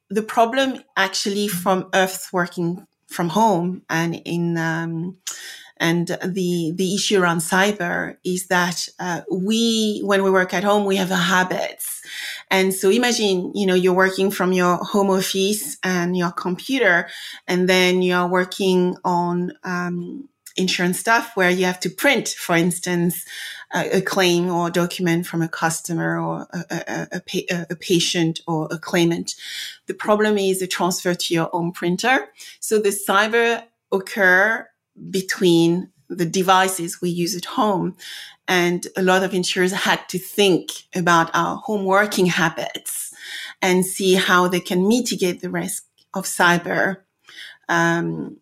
[0.08, 5.18] the problem actually from Earth working from home and in, um,
[5.78, 10.85] and the the issue around cyber is that uh, we when we work at home
[10.85, 12.00] we have habits
[12.50, 17.08] and so imagine you know you're working from your home office and your computer
[17.48, 23.24] and then you're working on um, insurance stuff where you have to print, for instance,
[23.74, 28.40] a, a claim or a document from a customer or a, a, a, a patient
[28.46, 29.34] or a claimant.
[29.86, 32.28] The problem is the transfer to your own printer.
[32.60, 34.68] So the cyber occur
[35.10, 37.96] between the devices we use at home.
[38.48, 43.14] And a lot of insurers had to think about our home working habits
[43.60, 45.84] and see how they can mitigate the risk
[46.14, 46.98] of cyber
[47.68, 48.38] um,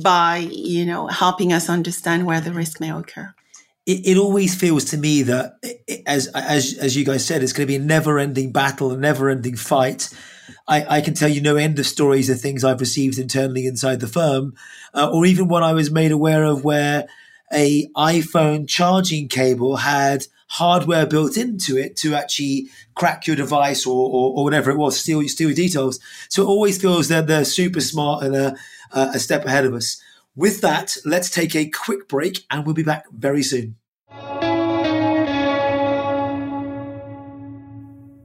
[0.00, 3.34] by you know helping us understand where the risk may occur.
[3.84, 7.52] It, it always feels to me that, it, as as as you guys said, it's
[7.52, 10.08] going to be a never-ending battle, a never-ending fight.
[10.68, 14.00] I, I can tell you no end of stories of things I've received internally inside
[14.00, 14.54] the firm,
[14.94, 17.06] uh, or even one I was made aware of where
[17.52, 24.06] a iPhone charging cable had hardware built into it to actually crack your device or,
[24.06, 25.98] or, or whatever it was, steal, steal your details.
[26.28, 28.54] So it always feels that they're super smart and a,
[28.92, 29.98] a step ahead of us.
[30.36, 33.76] With that, let's take a quick break and we'll be back very soon.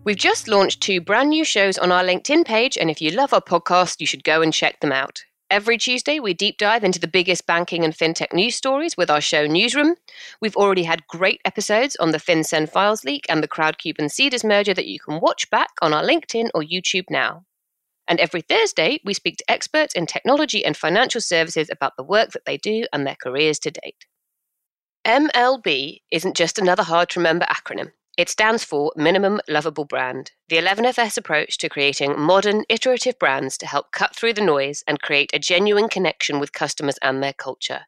[0.03, 3.33] We've just launched two brand new shows on our LinkedIn page, and if you love
[3.33, 5.23] our podcast, you should go and check them out.
[5.49, 9.21] Every Tuesday, we deep dive into the biggest banking and fintech news stories with our
[9.21, 9.95] show Newsroom.
[10.41, 14.43] We've already had great episodes on the FinCEN Files leak and the Crowdcube and Seedrs
[14.43, 17.45] merger that you can watch back on our LinkedIn or YouTube now.
[18.10, 22.31] And every Thursday, we speak to experts in technology and financial services about the work
[22.31, 24.05] that they do and their careers to date.
[25.05, 27.91] MLB isn't just another hard to remember acronym.
[28.17, 33.67] It stands for Minimum Lovable Brand, the 11FS approach to creating modern, iterative brands to
[33.67, 37.82] help cut through the noise and create a genuine connection with customers and their culture.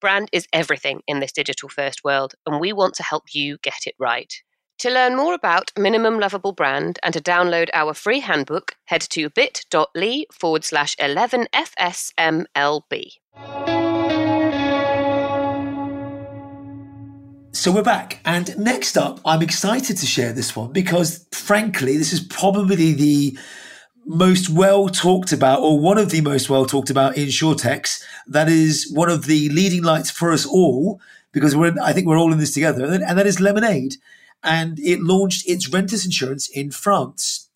[0.00, 3.86] Brand is everything in this digital first world, and we want to help you get
[3.86, 4.34] it right.
[4.78, 9.30] To learn more about Minimum Lovable Brand and to download our free handbook, head to
[9.30, 13.77] bit.ly forward slash 11FSMLB.
[17.58, 18.20] So we're back.
[18.24, 23.36] And next up, I'm excited to share this one because, frankly, this is probably the
[24.06, 28.00] most well talked about, or one of the most well talked about in insurtechs.
[28.28, 31.00] That is one of the leading lights for us all
[31.32, 32.84] because we're, in, I think we're all in this together.
[32.84, 33.96] And that is Lemonade.
[34.44, 37.48] And it launched its renters insurance in France.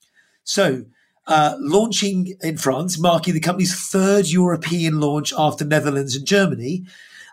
[0.42, 0.86] So,
[1.28, 6.86] uh, launching in France, marking the company's third European launch after Netherlands and Germany.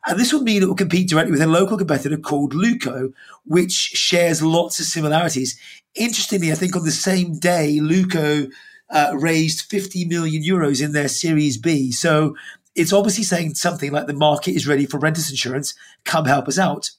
[0.06, 3.14] And this would mean it will compete directly with a local competitor called Luko,
[3.46, 5.60] which shares lots of similarities.
[5.96, 8.50] Interestingly, I think on the same day, Luko
[8.90, 11.92] uh, raised 50 million euros in their Series B.
[11.92, 12.36] So
[12.76, 15.74] it's obviously saying something like the market is ready for renters insurance.
[16.06, 16.92] Come help us out.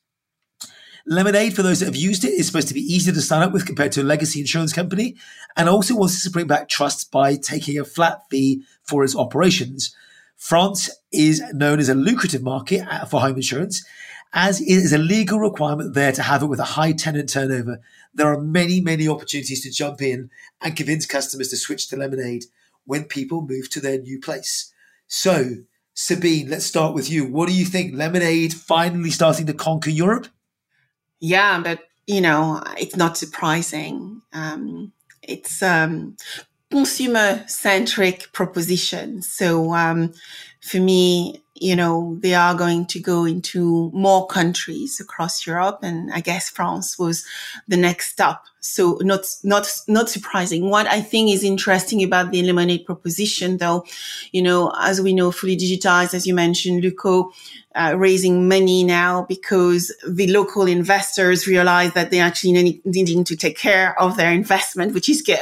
[1.06, 3.52] Lemonade, for those that have used it, is supposed to be easier to sign up
[3.52, 5.16] with compared to a legacy insurance company,
[5.56, 9.94] and also wants to bring back trust by taking a flat fee for its operations.
[10.40, 13.85] France is known as a lucrative market for home insurance,
[14.33, 17.79] as it is a legal requirement there to have it with a high tenant turnover.
[18.14, 20.31] There are many, many opportunities to jump in
[20.62, 22.46] and convince customers to switch to Lemonade
[22.87, 24.72] when people move to their new place.
[25.07, 25.57] So,
[25.92, 27.26] Sabine, let's start with you.
[27.26, 27.94] What do you think?
[27.94, 30.26] Lemonade finally starting to conquer Europe?
[31.20, 34.22] Yeah, but you know, it's not surprising.
[34.33, 36.16] Um, it's um,
[36.70, 39.22] consumer centric proposition.
[39.22, 40.12] So um,
[40.61, 45.80] for me, you know, they are going to go into more countries across Europe.
[45.83, 47.24] And I guess France was
[47.68, 48.44] the next stop.
[48.61, 50.68] So not, not, not surprising.
[50.68, 53.85] What I think is interesting about the lemonade proposition, though,
[54.33, 57.33] you know, as we know, fully digitized, as you mentioned, Luko,
[57.75, 63.37] uh, raising money now because the local investors realize that they're actually need, needing to
[63.37, 65.38] take care of their investment, which is good.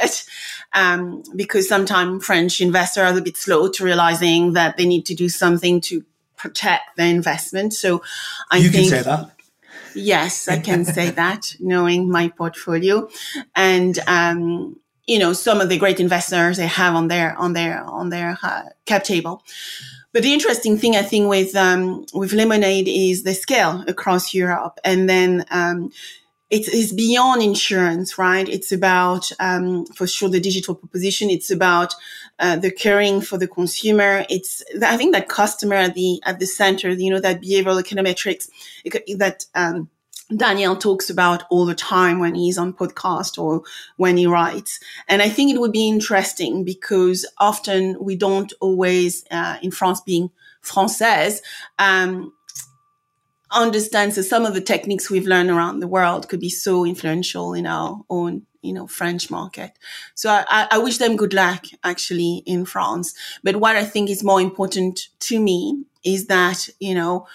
[0.73, 5.15] Um, because sometimes French investors are a bit slow to realizing that they need to
[5.15, 6.05] do something to
[6.37, 7.73] protect their investment.
[7.73, 8.01] So
[8.51, 8.89] I you think.
[8.89, 9.31] can say that.
[9.95, 13.09] Yes, I can say that, knowing my portfolio,
[13.55, 17.83] and um, you know some of the great investors they have on their on their
[17.83, 19.43] on their uh, cap table.
[20.11, 24.79] But the interesting thing I think with um, with Lemonade is the scale across Europe,
[24.83, 25.91] and then um,
[26.49, 28.47] it is beyond insurance, right?
[28.49, 31.29] It's about, um, for sure, the digital proposition.
[31.29, 31.93] It's about
[32.39, 34.25] uh, the caring for the consumer.
[34.29, 36.89] It's I think that customer at the at the center.
[36.89, 38.49] You know that behavioral econometrics
[39.17, 39.45] that.
[39.55, 39.89] Um,
[40.35, 43.63] Daniel talks about all the time when he's on podcast or
[43.97, 44.79] when he writes.
[45.07, 50.01] And I think it would be interesting because often we don't always, uh, in France
[50.01, 50.29] being
[50.63, 51.39] Française,
[51.79, 52.31] um,
[53.51, 54.13] understand.
[54.13, 57.65] So some of the techniques we've learned around the world could be so influential in
[57.65, 59.71] our own, you know, French market.
[60.15, 63.13] So I, I wish them good luck actually in France.
[63.43, 67.27] But what I think is more important to me is that, you know,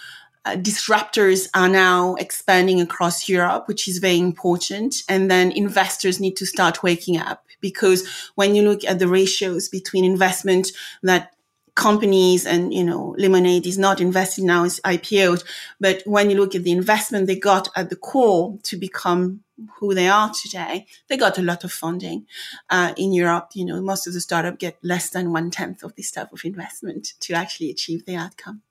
[0.46, 4.96] uh, disruptors are now expanding across Europe, which is very important.
[5.09, 9.70] And then investors need to start waking up because when you look at the ratios
[9.70, 10.68] between investment
[11.03, 11.34] that
[11.74, 15.42] companies and you know lemonade is not invested now it's ipo'd
[15.80, 19.40] but when you look at the investment they got at the core to become
[19.78, 22.26] who they are today they got a lot of funding.
[22.70, 25.94] Uh, in europe you know most of the startup get less than one tenth of
[25.96, 28.62] this type of investment to actually achieve the outcome.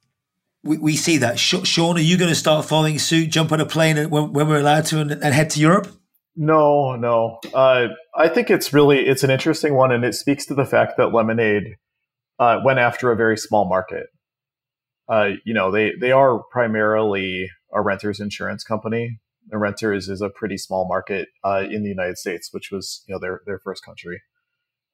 [0.65, 1.39] We, we see that.
[1.39, 4.59] Sean are you going to start following suit jump on a plane when, when we're
[4.61, 5.87] allowed to and, and head to europe?
[6.37, 7.39] No no.
[7.53, 10.95] Uh, i think it's really it's an interesting one and it speaks to the fact
[10.95, 11.75] that lemonade
[12.39, 14.07] uh, went after a very small market.
[15.09, 19.19] Uh, you know, they they are primarily a renters insurance company.
[19.49, 23.13] The renters is a pretty small market uh, in the United States, which was you
[23.13, 24.21] know their their first country.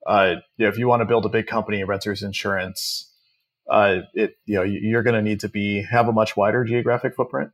[0.08, 3.14] Uh, you know, if you want to build a big company in renters insurance,
[3.70, 7.16] uh, it you know you're going to need to be have a much wider geographic
[7.16, 7.52] footprint,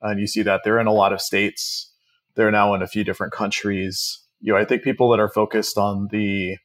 [0.00, 1.92] and you see that they're in a lot of states.
[2.34, 4.20] They're now in a few different countries.
[4.40, 6.56] You know, I think people that are focused on the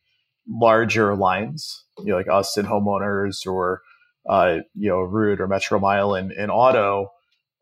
[0.47, 3.81] larger lines, you know, like us in homeowners or
[4.29, 7.09] uh, you know Root or Metromile in, in auto,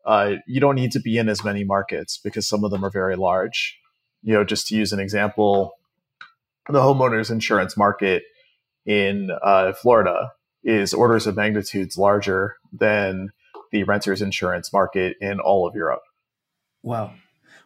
[0.06, 2.90] uh, you don't need to be in as many markets because some of them are
[2.90, 3.78] very large.
[4.22, 5.72] You know, just to use an example,
[6.68, 8.22] the homeowners insurance market
[8.86, 10.32] in uh, Florida
[10.64, 13.30] is orders of magnitudes larger than
[13.72, 16.02] the renters insurance market in all of Europe.
[16.82, 17.14] Wow.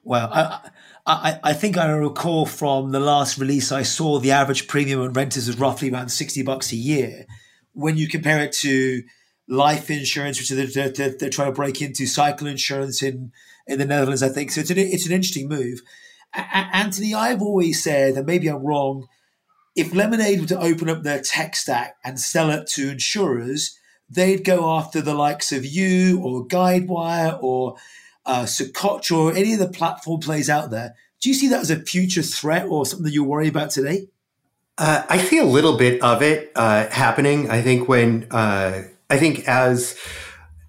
[0.06, 0.70] Well, I,
[1.04, 5.12] I, I think I recall from the last release I saw the average premium on
[5.12, 7.26] renters is roughly around 60 bucks a year.
[7.72, 9.02] When you compare it to
[9.48, 13.32] life insurance, which they're, they're, they're, trying to break into, cycle insurance in,
[13.66, 14.52] in the Netherlands, I think.
[14.52, 15.80] So it's an, it's an interesting move.
[16.32, 19.08] A- Anthony, I've always said, and maybe I'm wrong,
[19.74, 23.76] if Lemonade were to open up their tech stack and sell it to insurers,
[24.08, 27.74] they'd go after the likes of you or Guidewire or
[28.26, 28.46] uh,
[29.12, 30.94] or any of the platform plays out there.
[31.20, 34.08] Do you see that as a future threat or something you worry about today?
[34.78, 37.50] Uh, I see a little bit of it uh, happening.
[37.50, 39.96] I think when uh, I think as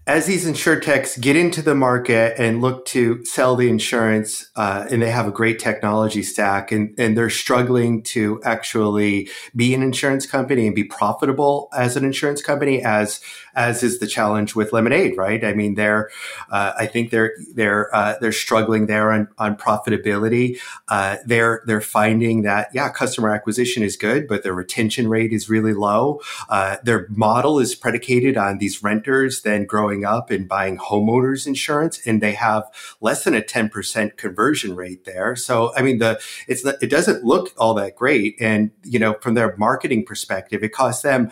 [0.07, 5.01] as these insurtechs get into the market and look to sell the insurance, uh, and
[5.01, 10.25] they have a great technology stack, and, and they're struggling to actually be an insurance
[10.25, 13.19] company and be profitable as an insurance company, as
[13.57, 15.43] as is the challenge with Lemonade, right?
[15.43, 16.09] I mean, they're
[16.49, 20.59] uh, I think they're they're uh, they're struggling there on on profitability.
[20.87, 25.49] Uh, they're they're finding that yeah, customer acquisition is good, but their retention rate is
[25.49, 26.21] really low.
[26.47, 31.99] Uh, their model is predicated on these renters then growing up and buying homeowners insurance,
[32.05, 32.63] and they have
[33.01, 35.35] less than a 10% conversion rate there.
[35.35, 38.35] So, I mean, the it's it doesn't look all that great.
[38.39, 41.31] And, you know, from their marketing perspective, it costs them,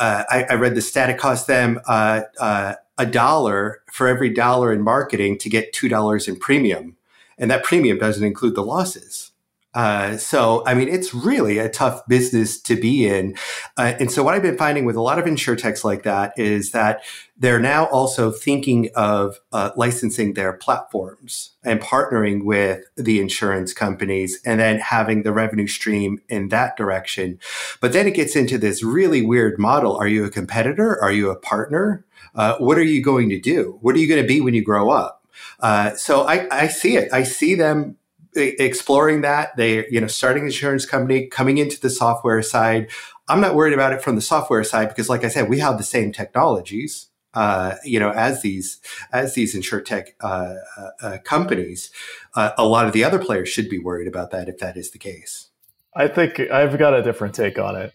[0.00, 4.30] uh, I, I, read the stat, it costs them uh, uh, a dollar for every
[4.30, 6.96] dollar in marketing to get $2 in premium.
[7.38, 9.29] And that premium doesn't include the losses.
[9.72, 13.36] Uh, so, I mean, it's really a tough business to be in.
[13.76, 16.72] Uh, and so, what I've been finding with a lot of insurtechs like that is
[16.72, 17.02] that
[17.36, 24.40] they're now also thinking of uh, licensing their platforms and partnering with the insurance companies
[24.44, 27.38] and then having the revenue stream in that direction.
[27.80, 29.96] But then it gets into this really weird model.
[29.96, 31.00] Are you a competitor?
[31.00, 32.04] Are you a partner?
[32.34, 33.78] Uh, what are you going to do?
[33.82, 35.24] What are you going to be when you grow up?
[35.60, 37.12] Uh, so I, I see it.
[37.12, 37.96] I see them
[38.34, 39.56] exploring that.
[39.56, 42.88] They, you know, starting an insurance company, coming into the software side.
[43.28, 45.78] I'm not worried about it from the software side because, like I said, we have
[45.78, 47.06] the same technologies.
[47.32, 48.80] Uh, you know, as these
[49.12, 51.90] as these insurtech uh, uh, uh, companies,
[52.34, 54.90] uh, a lot of the other players should be worried about that if that is
[54.90, 55.50] the case.
[55.94, 57.92] I think I've got a different take on it.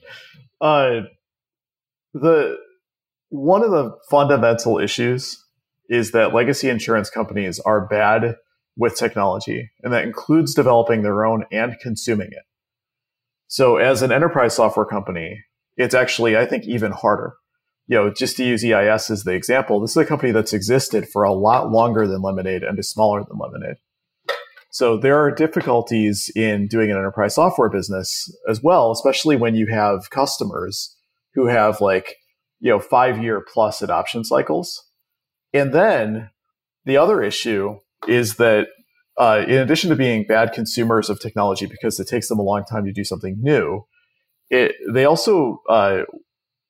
[0.62, 1.02] Uh,
[2.14, 2.58] the
[3.30, 5.44] one of the fundamental issues
[5.90, 8.38] is that legacy insurance companies are bad
[8.78, 12.44] with technology, and that includes developing their own and consuming it.
[13.48, 15.44] So, as an enterprise software company,
[15.78, 17.34] it's actually, I think, even harder.
[17.88, 21.08] You know, just to use EIS as the example, this is a company that's existed
[21.08, 23.78] for a lot longer than Lemonade and is smaller than Lemonade.
[24.72, 29.68] So there are difficulties in doing an enterprise software business as well, especially when you
[29.68, 30.98] have customers
[31.34, 32.16] who have like,
[32.60, 34.90] you know, five year plus adoption cycles.
[35.54, 36.32] And then
[36.84, 38.68] the other issue is that
[39.18, 42.64] uh, in addition to being bad consumers of technology because it takes them a long
[42.70, 43.86] time to do something new,
[44.50, 46.02] it, they also uh,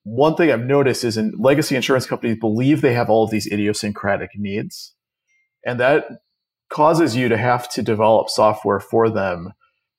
[0.04, 3.50] one thing I've noticed is in legacy insurance companies believe they have all of these
[3.50, 4.94] idiosyncratic needs,
[5.64, 6.06] and that
[6.70, 9.52] causes you to have to develop software for them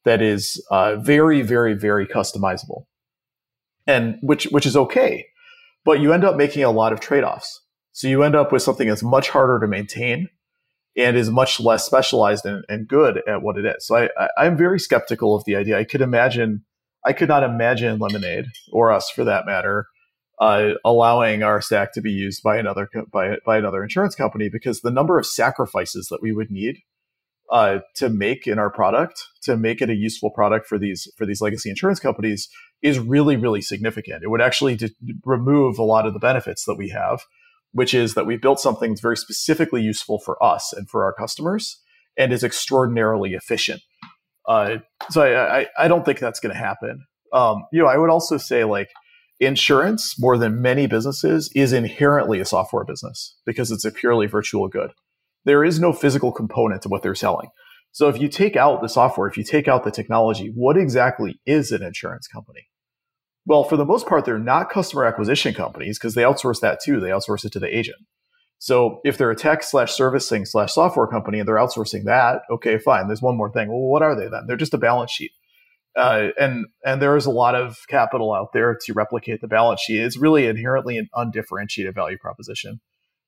[0.05, 2.85] that is uh, very, very, very customizable,
[3.85, 5.25] and which which is okay,
[5.83, 7.61] but you end up making a lot of trade offs.
[7.91, 10.29] So you end up with something that's much harder to maintain
[10.97, 13.85] and is much less specialized and, and good at what it is.
[13.85, 15.77] So I, I, I'm very skeptical of the idea.
[15.77, 16.65] I could imagine,
[17.05, 19.85] I could not imagine Lemonade or us for that matter,
[20.39, 24.81] uh, allowing our stack to be used by another by by another insurance company because
[24.81, 26.77] the number of sacrifices that we would need
[27.49, 31.25] uh, to make in our product to make it a useful product for these for
[31.25, 32.49] these legacy insurance companies
[32.83, 34.23] is really really significant.
[34.23, 34.77] It would actually
[35.25, 37.21] remove a lot of the benefits that we have
[37.71, 41.13] which is that we built something that's very specifically useful for us and for our
[41.13, 41.81] customers
[42.17, 43.81] and is extraordinarily efficient.
[44.47, 44.77] Uh,
[45.09, 47.05] so I, I, I, don't think that's going to happen.
[47.33, 48.89] Um, you know, I would also say like
[49.39, 54.69] insurance, more than many businesses, is inherently a software business because it's a purely virtual
[54.69, 54.91] good.
[55.43, 57.49] There is no physical component to what they're selling.
[57.91, 61.39] So if you take out the software, if you take out the technology, what exactly
[61.45, 62.67] is an insurance company?
[63.47, 66.99] Well, for the most part, they're not customer acquisition companies because they outsource that too.
[66.99, 67.97] They outsource it to the agent.
[68.59, 72.77] So if they're a tech slash servicing slash software company and they're outsourcing that, okay,
[72.77, 73.07] fine.
[73.07, 73.69] There's one more thing.
[73.69, 74.47] Well, what are they then?
[74.47, 75.31] They're just a balance sheet.
[75.95, 79.81] Uh, and and there is a lot of capital out there to replicate the balance
[79.81, 80.01] sheet.
[80.01, 82.81] It's really inherently an undifferentiated value proposition.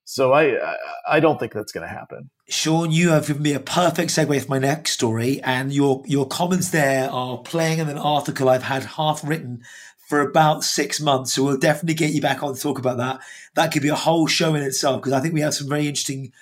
[0.03, 0.75] So I
[1.07, 2.31] I don't think that's going to happen.
[2.47, 6.27] Sean, you have given me a perfect segue for my next story, and your your
[6.27, 9.61] comments there are playing in an article I've had half written
[10.09, 11.35] for about six months.
[11.35, 13.21] So we'll definitely get you back on to talk about that.
[13.53, 15.87] That could be a whole show in itself because I think we have some very
[15.87, 16.33] interesting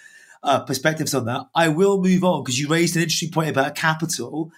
[0.42, 1.48] uh, perspectives on that.
[1.54, 4.54] I will move on because you raised an interesting point about capital.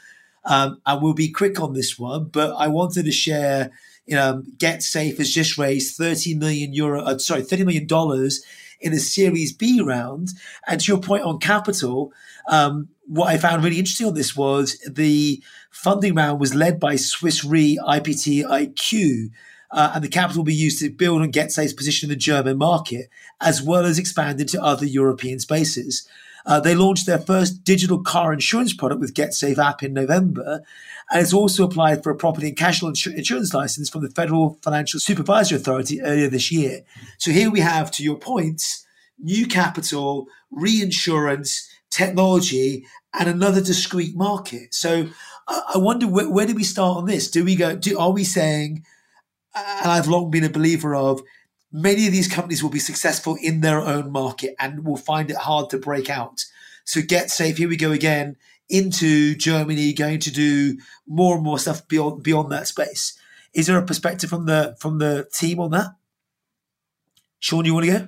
[0.45, 3.72] Um, and we'll be quick on this one, but I wanted to share.
[4.05, 8.43] You know, GetSafe has just raised 30 million euro, uh, sorry, 30 million dollars
[8.80, 10.30] in a Series B round.
[10.68, 12.14] And to your point on capital,
[12.47, 15.41] um, what I found really interesting on this was the
[15.72, 19.32] funding round was led by Swiss Re iptiQ,
[19.72, 22.60] uh, and the capital will be used to build on GetSafe's position in the German
[22.60, 23.10] market,
[23.41, 26.07] as well as expand into other European spaces.
[26.45, 30.62] Uh, they launched their first digital car insurance product with GetSafe app in November,
[31.10, 34.99] and it's also applied for a property and casualty insurance license from the Federal Financial
[34.99, 36.82] Supervisory Authority earlier this year.
[37.18, 38.86] So here we have, to your points,
[39.18, 44.74] new capital, reinsurance, technology, and another discrete market.
[44.74, 45.10] So
[45.47, 47.30] I wonder where, where do we start on this?
[47.30, 47.76] Do we go?
[47.76, 48.86] Do, are we saying?
[49.55, 51.22] And I've long been a believer of
[51.72, 55.38] many of these companies will be successful in their own market and will find it
[55.38, 56.45] hard to break out.
[56.86, 57.57] So GetSafe.
[57.57, 58.36] here we go again
[58.70, 63.18] into Germany, going to do more and more stuff beyond beyond that space.
[63.53, 65.95] Is there a perspective from the from the team on that?
[67.39, 68.07] Sean, you want to go?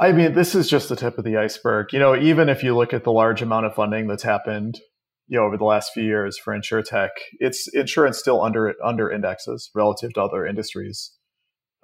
[0.00, 1.92] I mean, this is just the tip of the iceberg.
[1.92, 4.80] You know, even if you look at the large amount of funding that's happened,
[5.28, 9.70] you know, over the last few years for insurtech, it's insurance still under under indexes
[9.74, 11.12] relative to other industries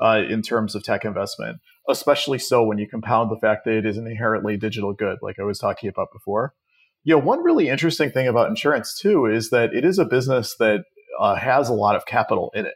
[0.03, 1.59] uh, in terms of tech investment.
[1.91, 5.37] Especially so when you compound the fact that it is an inherently digital good, like
[5.39, 6.55] I was talking about before.
[7.05, 10.57] You know, one really interesting thing about insurance too is that it is a business
[10.59, 10.85] that
[11.21, 12.75] uh, has a lot of capital in it.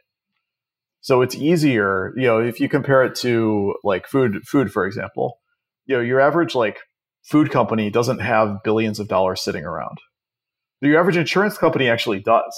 [1.01, 5.39] So it's easier, you know, if you compare it to like food, food, for example,
[5.85, 6.79] you know, your average like
[7.23, 9.97] food company doesn't have billions of dollars sitting around.
[10.79, 12.53] Your average insurance company actually does,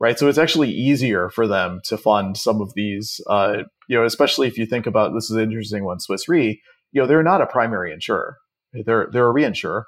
[0.00, 0.18] right?
[0.18, 3.58] So it's actually easier for them to fund some of these, uh,
[3.88, 6.60] you know, especially if you think about this is an interesting one, Swiss Re.
[6.92, 8.36] You know, they're not a primary insurer;
[8.72, 9.84] they're they're a reinsurer,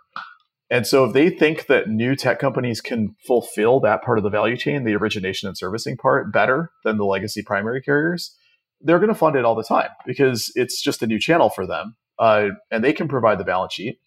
[0.70, 4.30] and so if they think that new tech companies can fulfill that part of the
[4.30, 8.36] value chain, the origination and servicing part, better than the legacy primary carriers,
[8.80, 11.66] they're going to fund it all the time because it's just a new channel for
[11.66, 11.96] them.
[12.18, 13.98] Uh, and they can provide the balance sheet.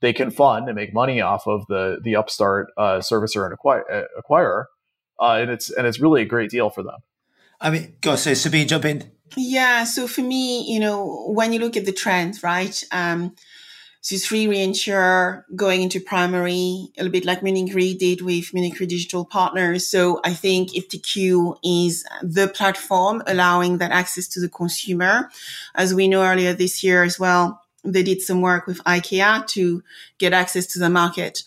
[0.00, 3.84] They can fund and make money off of the the upstart uh, servicer and acquire,
[3.90, 4.64] uh, acquirer,
[5.20, 7.00] uh, and it's and it's really a great deal for them.
[7.60, 9.10] I mean, go say Sabine, jump in.
[9.36, 12.80] Yeah, so for me, you know, when you look at the trends, right?
[12.92, 13.34] Um,
[14.08, 18.80] Swiss Re reinsurer going into primary, a little bit like Munich Re did with Munich
[18.80, 19.86] Re Digital Partners.
[19.86, 25.28] So I think iptiQ is the platform allowing that access to the consumer.
[25.74, 29.82] As we know earlier this year as well, they did some work with IKEA to
[30.16, 31.42] get access to the market.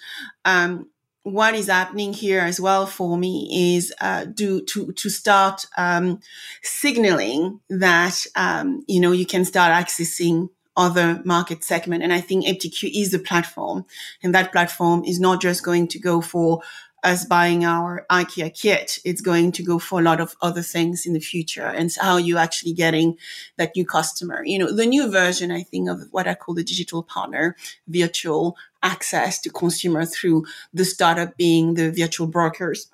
[0.45, 0.87] Um,
[1.23, 6.19] what is happening here as well for me is uh, do to to start um,
[6.61, 12.03] signaling that um, you know you can start accessing other market segment.
[12.03, 13.85] And I think iptiQ is the platform.
[14.23, 16.61] And that platform is not just going to go for
[17.03, 18.99] us buying our IKEA kit.
[19.03, 21.65] It's going to go for a lot of other things in the future.
[21.65, 23.17] And how you actually getting
[23.57, 24.43] that new customer.
[24.45, 27.55] You know, the new version, I think, of what I call the digital partner,
[27.87, 32.87] virtual access to consumer through the startup being the virtual brokers.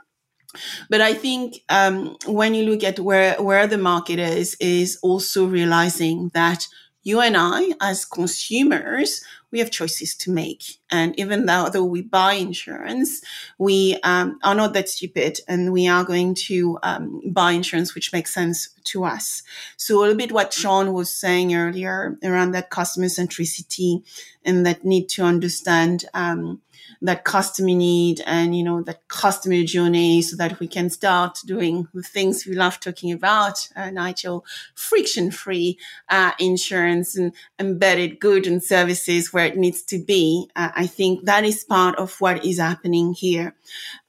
[0.89, 5.45] But I think um, when you look at where where the market is, is also
[5.45, 6.67] realizing that
[7.07, 10.79] you and I, as consumers, we have choices to make.
[10.91, 13.21] And even though, though we buy insurance,
[13.57, 18.11] we um, are not that stupid and we are going to um, buy insurance which
[18.11, 19.41] makes sense to us.
[19.77, 24.03] So a little bit what Sean was saying earlier around that customer centricity
[24.43, 26.61] and that need to understand um,
[27.01, 31.87] that customer need and you know that customer journey so that we can start doing
[31.93, 35.77] the things we love talking about uh, nigel friction free
[36.09, 40.49] uh, insurance and embedded goods and services where it needs to be.
[40.55, 43.55] Uh, i think that is part of what is happening here.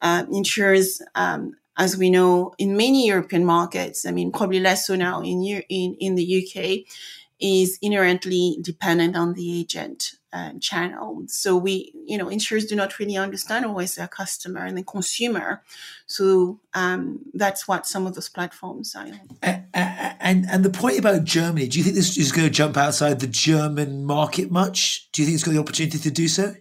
[0.01, 4.97] Uh, insurers um, as we know in many European markets, I mean, probably less so
[4.97, 6.93] now in, in, in the UK,
[7.41, 11.22] is inherently dependent on the agent uh, channel.
[11.28, 15.62] So we, you know, insurers do not really understand always their customer and the consumer.
[16.07, 19.07] So um, that's what some of those platforms are.
[19.43, 22.76] And, and and the point about Germany, do you think this is going to jump
[22.76, 25.09] outside the German market much?
[25.12, 26.55] Do you think it's got the opportunity to do so?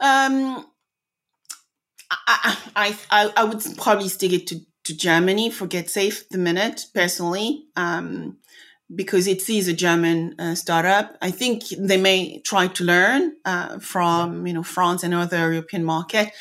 [0.00, 0.66] Um,
[2.10, 6.86] I, I, I, I would probably stick it to, to Germany for GetSafe the minute
[6.92, 7.66] personally.
[7.76, 8.38] Um,
[8.94, 11.16] because it is a German uh, startup.
[11.20, 15.84] I think they may try to learn uh, from you know France and other European
[15.84, 16.32] market,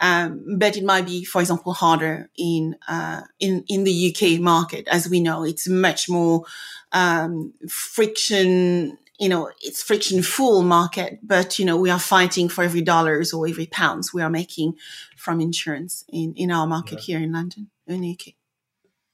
[0.00, 4.86] um, but it might be, for example, harder in uh, in in the UK market.
[4.88, 6.44] As we know, it's much more
[6.92, 12.62] um, friction you know, it's friction full market, but, you know, we are fighting for
[12.62, 14.76] every dollars or every pounds we are making
[15.16, 17.16] from insurance in, in our market yeah.
[17.16, 18.34] here in London, in the UK.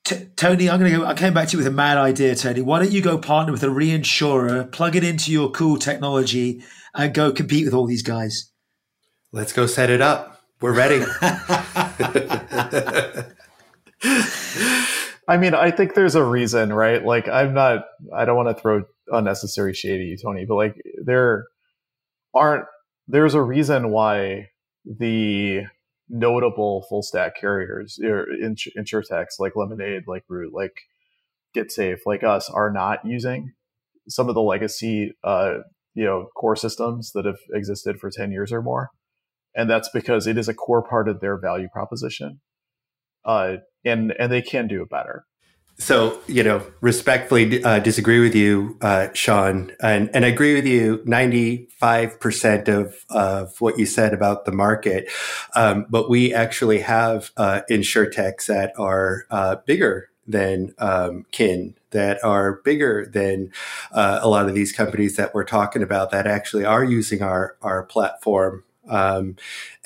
[0.04, 1.04] T- Tony, I'm going to go.
[1.06, 2.60] I came back to you with a mad idea, Tony.
[2.60, 7.14] Why don't you go partner with a reinsurer, plug it into your cool technology, and
[7.14, 8.50] go compete with all these guys?
[9.30, 10.40] Let's go set it up.
[10.60, 11.04] We're ready.
[15.28, 17.04] I mean, I think there's a reason, right?
[17.04, 17.84] Like, I'm not.
[18.14, 21.46] I don't want to throw unnecessary shade at you, Tony, but like, there
[22.34, 22.64] aren't.
[23.06, 24.48] There's a reason why
[24.84, 25.62] the
[26.12, 28.26] notable full stack carriers or
[28.78, 30.74] insurtechs like Lemonade, like Root, like
[31.56, 33.52] GetSafe, like us are not using
[34.08, 35.54] some of the legacy, uh,
[35.94, 38.90] you know, core systems that have existed for 10 years or more.
[39.54, 42.40] And that's because it is a core part of their value proposition.
[43.24, 45.24] Uh, and, and they can do it better.
[45.78, 50.66] So, you know, respectfully uh, disagree with you, uh, Sean, and, and I agree with
[50.66, 55.10] you 95% of, of what you said about the market.
[55.56, 62.22] Um, but we actually have uh, insurtechs that are uh, bigger than um, Kin, that
[62.22, 63.50] are bigger than
[63.90, 67.56] uh, a lot of these companies that we're talking about that actually are using our,
[67.60, 69.36] our platform um,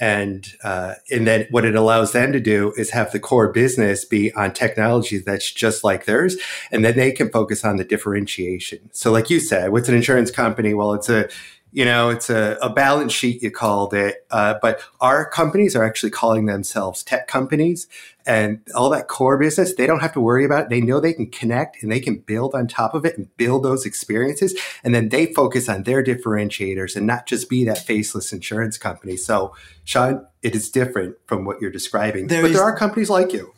[0.01, 4.05] and uh, and then what it allows them to do is have the core business
[4.05, 6.37] be on technology that's just like theirs,
[6.71, 8.91] and then they can focus on the differentiation.
[8.93, 10.75] So, like you said, what's an insurance company?
[10.75, 11.29] Well, it's a
[11.73, 14.27] you know, it's a, a balance sheet, you called it.
[14.31, 17.87] Uh, but our companies are actually calling themselves tech companies
[18.27, 20.69] and all that core business, they don't have to worry about it.
[20.69, 23.63] They know they can connect and they can build on top of it and build
[23.63, 24.59] those experiences.
[24.83, 29.17] And then they focus on their differentiators and not just be that faceless insurance company.
[29.17, 29.55] So,
[29.85, 32.27] Sean, it is different from what you're describing.
[32.27, 33.53] There but is, there are companies like you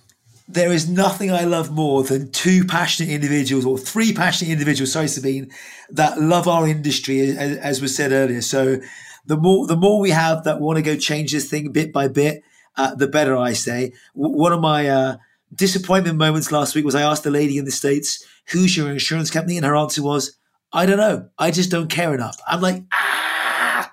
[0.49, 5.09] there is nothing I love more than two passionate individuals or three passionate individuals, sorry,
[5.09, 5.51] Sabine,
[5.90, 8.40] that love our industry, as, as was said earlier.
[8.40, 8.80] So
[9.26, 12.09] the more, the more we have that want to go change this thing bit by
[12.09, 12.42] bit,
[12.76, 13.92] uh, the better I say.
[14.16, 15.16] W- one of my, uh,
[15.55, 19.30] disappointment moments last week was I asked a lady in the States, who's your insurance
[19.30, 19.57] company?
[19.57, 20.38] And her answer was,
[20.72, 21.28] I don't know.
[21.38, 22.38] I just don't care enough.
[22.46, 23.92] I'm like, ah.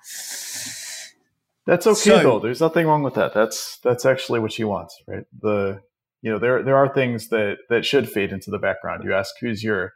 [1.66, 2.40] That's okay so, though.
[2.40, 3.34] There's nothing wrong with that.
[3.34, 5.26] That's that's actually what she wants, right?
[5.42, 5.82] The
[6.22, 9.04] you know there there are things that that should fade into the background.
[9.04, 9.94] You ask who's your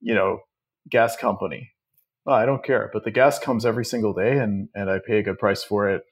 [0.00, 0.40] you know
[0.90, 1.70] gas company?
[2.26, 2.90] Oh, i don't care.
[2.92, 5.88] But the gas comes every single day and and i pay a good price for
[5.88, 6.02] it.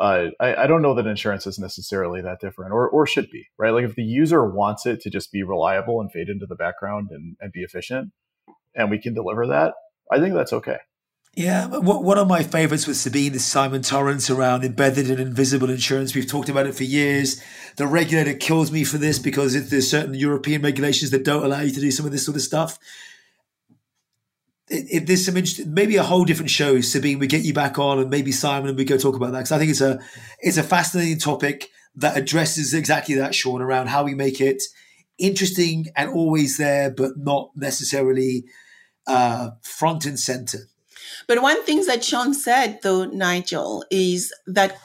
[0.00, 3.46] Uh, I, I don't know that insurance is necessarily that different or, or should be
[3.58, 3.70] right?
[3.70, 7.08] Like if the user wants it to just be reliable and fade into the background
[7.10, 8.12] and, and be efficient
[8.74, 9.74] and we can deliver that
[10.12, 10.78] i think that's okay
[11.36, 16.12] yeah, one of my favorites with Sabine is Simon Torrance around embedded and invisible insurance.
[16.12, 17.40] We've talked about it for years.
[17.76, 21.70] The regulator kills me for this because there's certain European regulations that don't allow you
[21.70, 22.78] to do some of this sort of stuff.
[24.66, 28.10] If there's some maybe a whole different show, Sabine, we get you back on, and
[28.10, 30.00] maybe Simon, and we go talk about that because I think it's a
[30.40, 34.62] it's a fascinating topic that addresses exactly that, Sean, around how we make it
[35.18, 38.44] interesting and always there, but not necessarily
[39.06, 40.58] uh, front and center.
[41.30, 44.76] But one thing that Sean said, though, Nigel, is that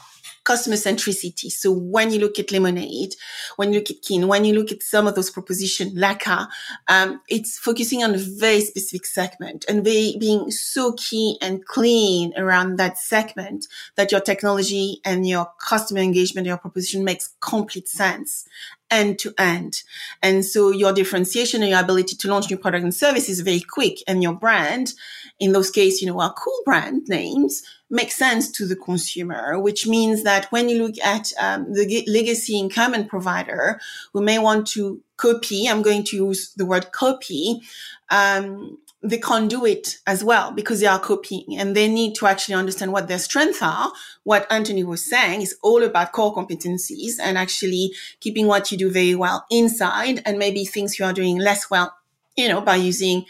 [0.44, 1.52] customer centricity.
[1.52, 3.16] So when you look at Lemonade,
[3.56, 6.48] when you look at Kin, when you look at some of those propositions, Laka,
[6.88, 12.32] um, it's focusing on a very specific segment and they being so key and clean
[12.38, 13.66] around that segment
[13.96, 18.48] that your technology and your customer engagement, your proposition makes complete sense
[18.92, 19.82] end to end.
[20.22, 23.62] And so your differentiation and your ability to launch new products and services is very
[23.62, 24.94] quick and your brand
[25.40, 29.86] in those cases, you know, our cool brand names make sense to the consumer, which
[29.86, 33.80] means that when you look at um, the legacy incumbent provider
[34.14, 37.62] who may want to copy, I'm going to use the word copy,
[38.10, 42.26] um, they can't do it as well because they are copying and they need to
[42.26, 43.92] actually understand what their strengths are.
[44.24, 48.90] What Anthony was saying is all about core competencies and actually keeping what you do
[48.90, 51.94] very well inside and maybe things you are doing less well,
[52.36, 53.26] you know, by using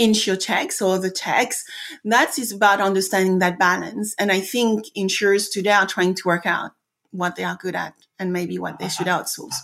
[0.00, 1.64] insurtechs or the techs.
[2.04, 4.14] That is about understanding that balance.
[4.18, 6.72] And I think insurers today are trying to work out
[7.12, 9.54] what they are good at and maybe what they should outsource.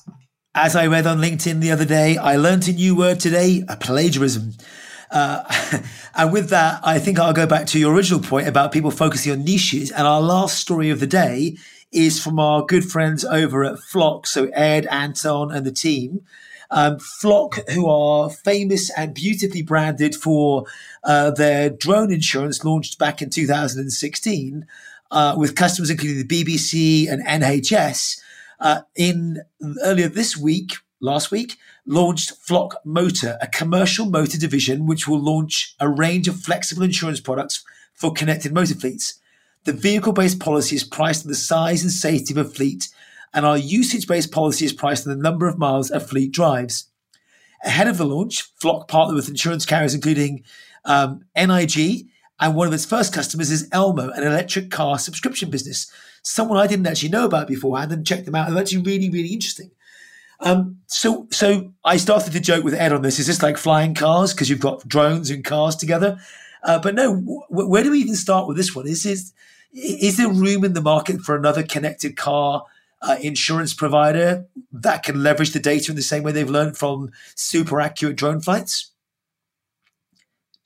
[0.55, 3.77] As I read on LinkedIn the other day, I learned a new word today, a
[3.77, 4.55] plagiarism.
[5.11, 5.43] Uh,
[6.15, 9.33] and with that, I think I'll go back to your original point about people focusing
[9.33, 9.91] on niches.
[9.91, 11.57] And our last story of the day
[11.93, 14.27] is from our good friends over at Flock.
[14.27, 16.23] So Ed, Anton, and the team.
[16.71, 20.65] Um, Flock, who are famous and beautifully branded for
[21.05, 24.67] uh, their drone insurance launched back in 2016
[25.11, 28.21] uh, with customers including the BBC and NHS.
[28.59, 29.43] Uh, in
[29.85, 31.57] earlier this week, last week,
[31.87, 37.21] launched Flock Motor, a commercial motor division which will launch a range of flexible insurance
[37.21, 37.65] products
[37.95, 39.21] for connected motor fleets.
[39.65, 42.89] The vehicle based policy is priced on the size and safety of a fleet,
[43.33, 46.89] and our usage based policy is priced on the number of miles a fleet drives.
[47.65, 50.45] Ahead of the launch, Flock partnered with insurance carriers including
[50.85, 52.07] um, NIG,
[52.39, 55.91] and one of its first customers is Elmo, an electric car subscription business.
[56.23, 58.51] Someone I didn't actually know about beforehand and checked them out.
[58.51, 59.71] They're actually really, really interesting.
[60.41, 63.19] Um, so, so I started to joke with Ed on this.
[63.19, 66.19] Is this like flying cars because you've got drones and cars together?
[66.63, 68.87] Uh, but no, w- where do we even start with this one?
[68.87, 69.33] Is is
[69.73, 72.65] is there room in the market for another connected car
[73.03, 77.11] uh, insurance provider that can leverage the data in the same way they've learned from
[77.35, 78.93] super accurate drone flights?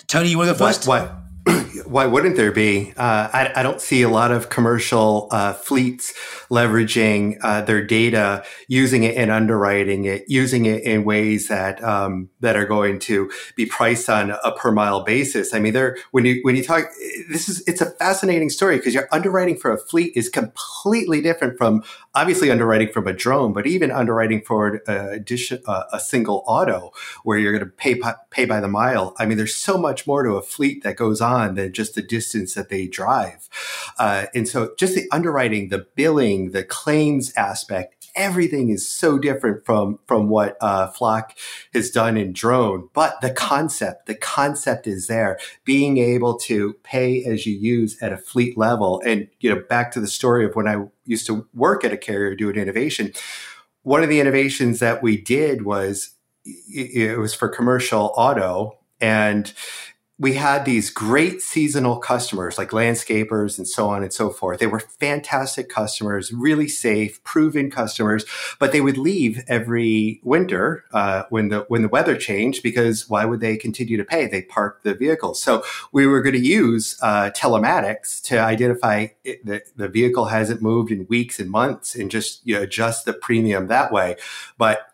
[0.07, 0.87] Tony, you want to go first?
[0.87, 1.03] What?
[1.03, 1.30] what?
[1.87, 2.93] why wouldn't there be?
[2.97, 6.13] Uh, I, I, don't see a lot of commercial uh, fleets
[6.51, 12.29] leveraging uh, their data, using it and underwriting it, using it in ways that um,
[12.41, 15.55] that are going to be priced on a per mile basis.
[15.55, 16.85] I mean, there when you when you talk,
[17.31, 21.57] this is it's a fascinating story because your underwriting for a fleet is completely different
[21.57, 21.83] from
[22.15, 25.21] obviously underwriting from a drone, but even underwriting for a,
[25.93, 26.93] a single auto
[27.25, 29.15] where you're going to pay pay by the mile.
[29.19, 32.03] I mean, there's so much more to a fleet that goes on than just the
[32.03, 33.49] distance that they drive.
[33.99, 39.65] Uh, and so just the underwriting, the billing, the claims aspect, everything is so different
[39.65, 41.37] from from what uh, Flock
[41.73, 42.89] has done in drone.
[42.93, 45.39] But the concept, the concept is there.
[45.65, 49.93] Being able to pay as you use at a fleet level, and you know, back
[49.93, 53.13] to the story of when I used to work at a carrier doing innovation.
[53.83, 56.11] One of the innovations that we did was
[56.45, 59.53] it was for commercial auto and
[60.21, 64.61] we had these great seasonal customers like landscapers and so on and so forth.
[64.61, 68.27] They were fantastic customers, really safe, proven customers,
[68.59, 73.25] but they would leave every winter uh, when the when the weather changed because why
[73.25, 74.27] would they continue to pay?
[74.27, 75.43] They parked the vehicles.
[75.43, 79.07] So we were going to use uh, telematics to identify
[79.45, 83.15] that the vehicle hasn't moved in weeks and months and just you know, adjust the
[83.15, 84.17] premium that way.
[84.59, 84.90] But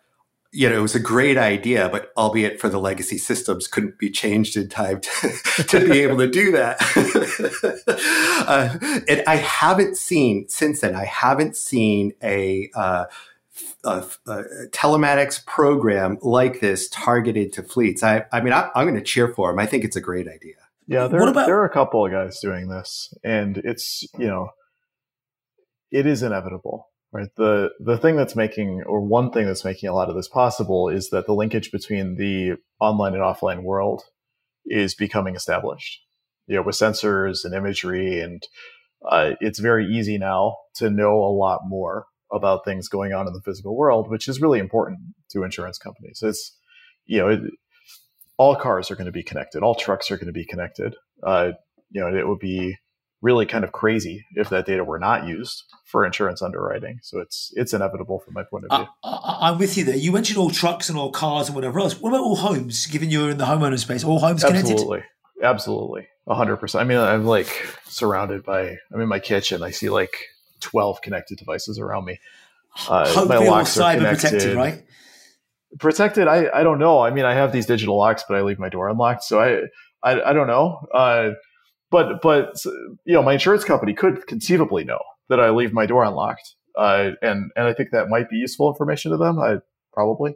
[0.57, 4.09] you know, it was a great idea, but albeit for the legacy systems, couldn't be
[4.09, 6.81] changed in time to, to be able to do that.
[8.47, 10.95] uh, and I haven't seen since then.
[10.95, 13.05] I haven't seen a, uh,
[13.83, 18.01] a, a telematics program like this targeted to fleets.
[18.01, 19.59] I, I mean, I, am going to cheer for them.
[19.59, 20.55] I think it's a great idea.
[20.87, 24.49] Yeah, there, about- there are a couple of guys doing this, and it's you know,
[25.91, 26.87] it is inevitable
[27.17, 27.29] right.
[27.35, 30.87] The the thing that's making or one thing that's making a lot of this possible
[30.87, 34.03] is that the linkage between the online and offline world
[34.65, 36.01] is becoming established.
[36.47, 38.43] You know with sensors and imagery and
[39.09, 43.33] uh, it's very easy now to know a lot more about things going on in
[43.33, 44.99] the physical world which is really important
[45.31, 46.19] to insurance companies.
[46.21, 46.55] It's
[47.05, 47.39] you know it,
[48.37, 49.63] all cars are going to be connected.
[49.63, 50.95] All trucks are going to be connected.
[51.23, 51.51] Uh,
[51.89, 52.77] you know it would be
[53.21, 56.99] really kind of crazy if that data were not used for insurance underwriting.
[57.01, 58.87] So it's it's inevitable from my point of view.
[59.03, 59.95] I, am with you there.
[59.95, 61.99] You mentioned all trucks and all cars and whatever else.
[61.99, 62.85] What about all homes?
[62.85, 64.73] Given you're in the homeowner space, all homes connected?
[64.73, 65.03] Absolutely,
[65.41, 66.81] absolutely, hundred percent.
[66.81, 68.77] I mean, I'm like surrounded by.
[68.93, 69.63] I'm in my kitchen.
[69.63, 70.15] I see like
[70.59, 72.19] twelve connected devices around me.
[72.87, 74.83] Uh, Hopefully, my locks all cyber protected, right?
[75.79, 76.27] Protected.
[76.27, 77.01] I I don't know.
[77.01, 79.63] I mean, I have these digital locks, but I leave my door unlocked, so I
[80.03, 80.85] I, I don't know.
[80.93, 81.31] Uh,
[81.89, 82.63] but but
[83.05, 87.11] you know, my insurance company could conceivably know that I leave my door unlocked, uh,
[87.21, 89.39] and and I think that might be useful information to them.
[89.39, 89.57] I
[89.93, 90.35] probably.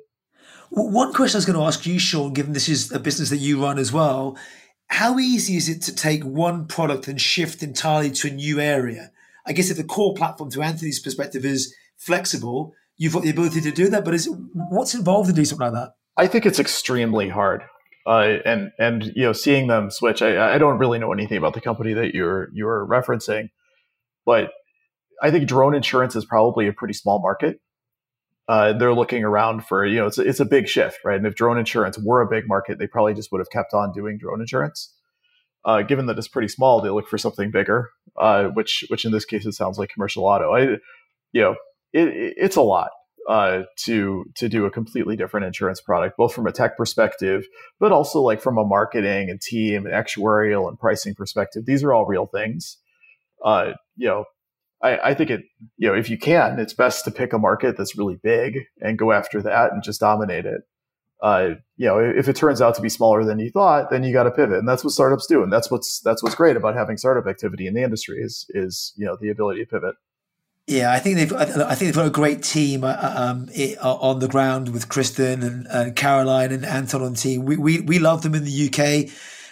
[0.70, 3.38] One question I was going to ask you, Sean, given this is a business that
[3.38, 4.38] you run as well,
[4.88, 9.12] how easy is it to take one product and shift entirely to a new area?
[9.46, 13.60] I guess if the core platform, to Anthony's perspective, is flexible, you've got the ability
[13.62, 14.06] to do that.
[14.06, 15.94] But is what's involved in doing something like that?
[16.16, 17.64] I think it's extremely hard
[18.06, 20.22] uh, and and you know seeing them switch.
[20.22, 23.50] I, I don't really know anything about the company that you're you're referencing,
[24.26, 24.52] but
[25.22, 27.60] I think drone insurance is probably a pretty small market.
[28.48, 31.18] Uh, they're looking around for you know it's a, it's a big shift, right?
[31.18, 33.92] And if drone insurance were a big market, they probably just would have kept on
[33.94, 34.96] doing drone insurance.
[35.64, 39.12] Uh, given that it's pretty small, they look for something bigger, uh, which which in
[39.12, 40.56] this case it sounds like commercial auto.
[40.56, 40.62] I,
[41.34, 41.52] you know,
[41.94, 42.90] it, it's a lot
[43.30, 47.46] uh, to to do a completely different insurance product, both from a tech perspective,
[47.80, 51.66] but also like from a marketing and team and actuarial and pricing perspective.
[51.66, 52.78] These are all real things.
[53.44, 54.26] Uh, you know,
[54.82, 55.42] I, I think it.
[55.78, 58.98] You know, if you can, it's best to pick a market that's really big and
[58.98, 60.62] go after that and just dominate it.
[61.22, 64.12] Uh, you know, if it turns out to be smaller than you thought, then you
[64.12, 66.76] got to pivot, and that's what startups do, and that's what's that's what's great about
[66.76, 69.96] having startup activity in the industry is is you know the ability to pivot.
[70.68, 71.34] Yeah, I think they've.
[71.34, 73.50] I think they've got a great team uh, um,
[73.82, 77.46] on the ground with Kristen and, and, Caroline and Anton on team.
[77.46, 79.12] We, we we love them in the UK.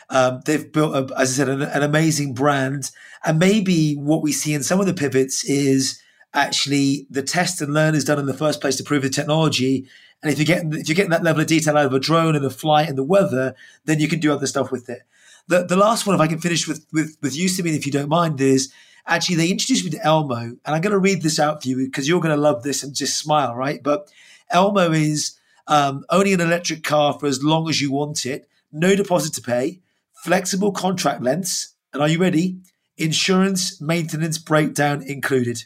[0.09, 2.91] Um, they've built, a, as I said, an, an, amazing brand.
[3.25, 6.01] And maybe what we see in some of the pivots is
[6.33, 9.87] actually the test and learn is done in the first place to prove the technology.
[10.21, 12.35] And if you get if you're getting that level of detail out of a drone
[12.35, 13.55] and a flight and the weather,
[13.85, 15.01] then you can do other stuff with it.
[15.47, 17.91] The the last one, if I can finish with with with you, Sabine, if you
[17.91, 18.71] don't mind, is
[19.07, 21.77] actually they introduced me to Elmo, and I'm going to read this out for you
[21.77, 23.81] because you're going to love this and just smile, right?
[23.81, 24.11] But
[24.51, 25.37] Elmo is
[25.67, 29.41] um, only an electric car for as long as you want it, no deposit to
[29.41, 29.79] pay,
[30.23, 32.59] flexible contract lengths, and are you ready?
[32.97, 35.63] Insurance, maintenance, breakdown included.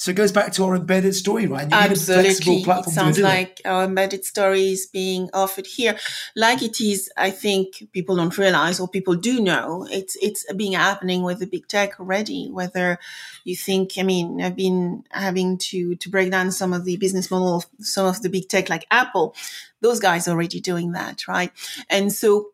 [0.00, 1.70] So it goes back to our embedded story, right?
[1.70, 2.62] You Absolutely.
[2.62, 5.94] It sounds like our embedded story is being offered here.
[6.34, 10.72] Like it is, I think people don't realize or people do know it's, it's being
[10.72, 12.48] happening with the big tech already.
[12.50, 12.98] Whether
[13.44, 17.30] you think, I mean, I've been having to, to break down some of the business
[17.30, 19.36] model of some of the big tech like Apple.
[19.82, 21.52] Those guys are already doing that, right?
[21.90, 22.52] And so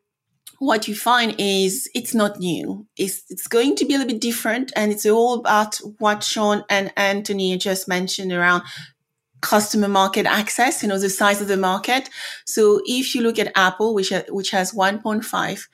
[0.59, 2.87] what you find is it's not new.
[2.97, 4.73] It's, it's going to be a little bit different.
[4.77, 8.63] And it's all about what Sean and Anthony just mentioned around
[9.41, 12.09] customer market access, you know, the size of the market.
[12.47, 15.69] So if you look at Apple, which, which has 1.5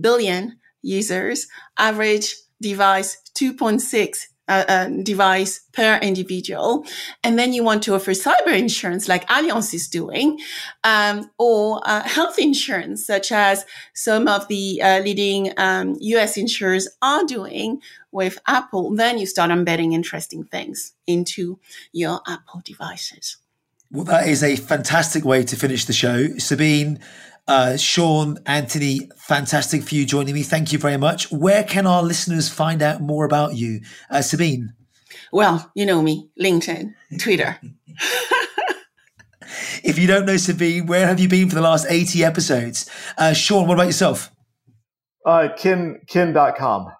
[0.00, 4.18] billion users, average device 2.6
[4.48, 6.84] uh, device per individual.
[7.22, 10.38] And then you want to offer cyber insurance like Allianz is doing,
[10.84, 16.88] um, or uh, health insurance, such as some of the uh, leading um, US insurers
[17.02, 17.80] are doing
[18.10, 18.94] with Apple.
[18.94, 21.58] Then you start embedding interesting things into
[21.92, 23.36] your Apple devices.
[23.90, 26.36] Well, that is a fantastic way to finish the show.
[26.36, 27.00] Sabine,
[27.48, 30.42] uh, Sean, Anthony, fantastic for you joining me.
[30.42, 31.32] Thank you very much.
[31.32, 33.80] Where can our listeners find out more about you?
[34.10, 34.74] Uh, Sabine?
[35.32, 37.58] Well, you know me LinkedIn, Twitter.
[39.82, 42.88] if you don't know Sabine, where have you been for the last 80 episodes?
[43.16, 44.30] Uh, Sean, what about yourself?
[45.24, 46.92] Uh, kin, kin.com.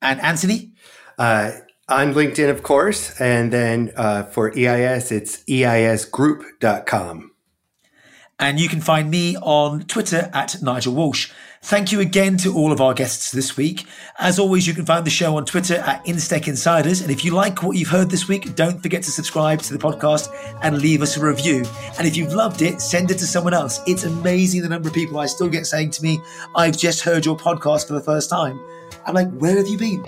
[0.00, 0.72] And Anthony?
[1.18, 1.52] Uh,
[1.88, 3.18] on LinkedIn, of course.
[3.20, 7.30] And then uh, for EIS, it's eisgroup.com.
[8.38, 11.30] And you can find me on Twitter at Nigel Walsh.
[11.62, 13.86] Thank you again to all of our guests this week.
[14.18, 17.00] As always, you can find the show on Twitter at Instech Insiders.
[17.00, 19.78] And if you like what you've heard this week, don't forget to subscribe to the
[19.78, 20.28] podcast
[20.62, 21.64] and leave us a review.
[21.98, 23.80] And if you've loved it, send it to someone else.
[23.86, 26.20] It's amazing the number of people I still get saying to me,
[26.54, 28.60] I've just heard your podcast for the first time.
[29.06, 30.04] I'm like, where have you been?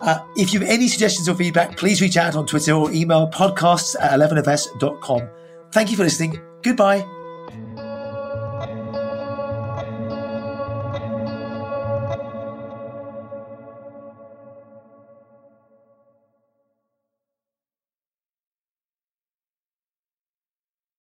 [0.00, 3.28] Uh, if you have any suggestions or feedback, please reach out on Twitter or email
[3.30, 5.28] podcasts at 11fs.com.
[5.70, 6.40] Thank you for listening.
[6.62, 7.17] Goodbye.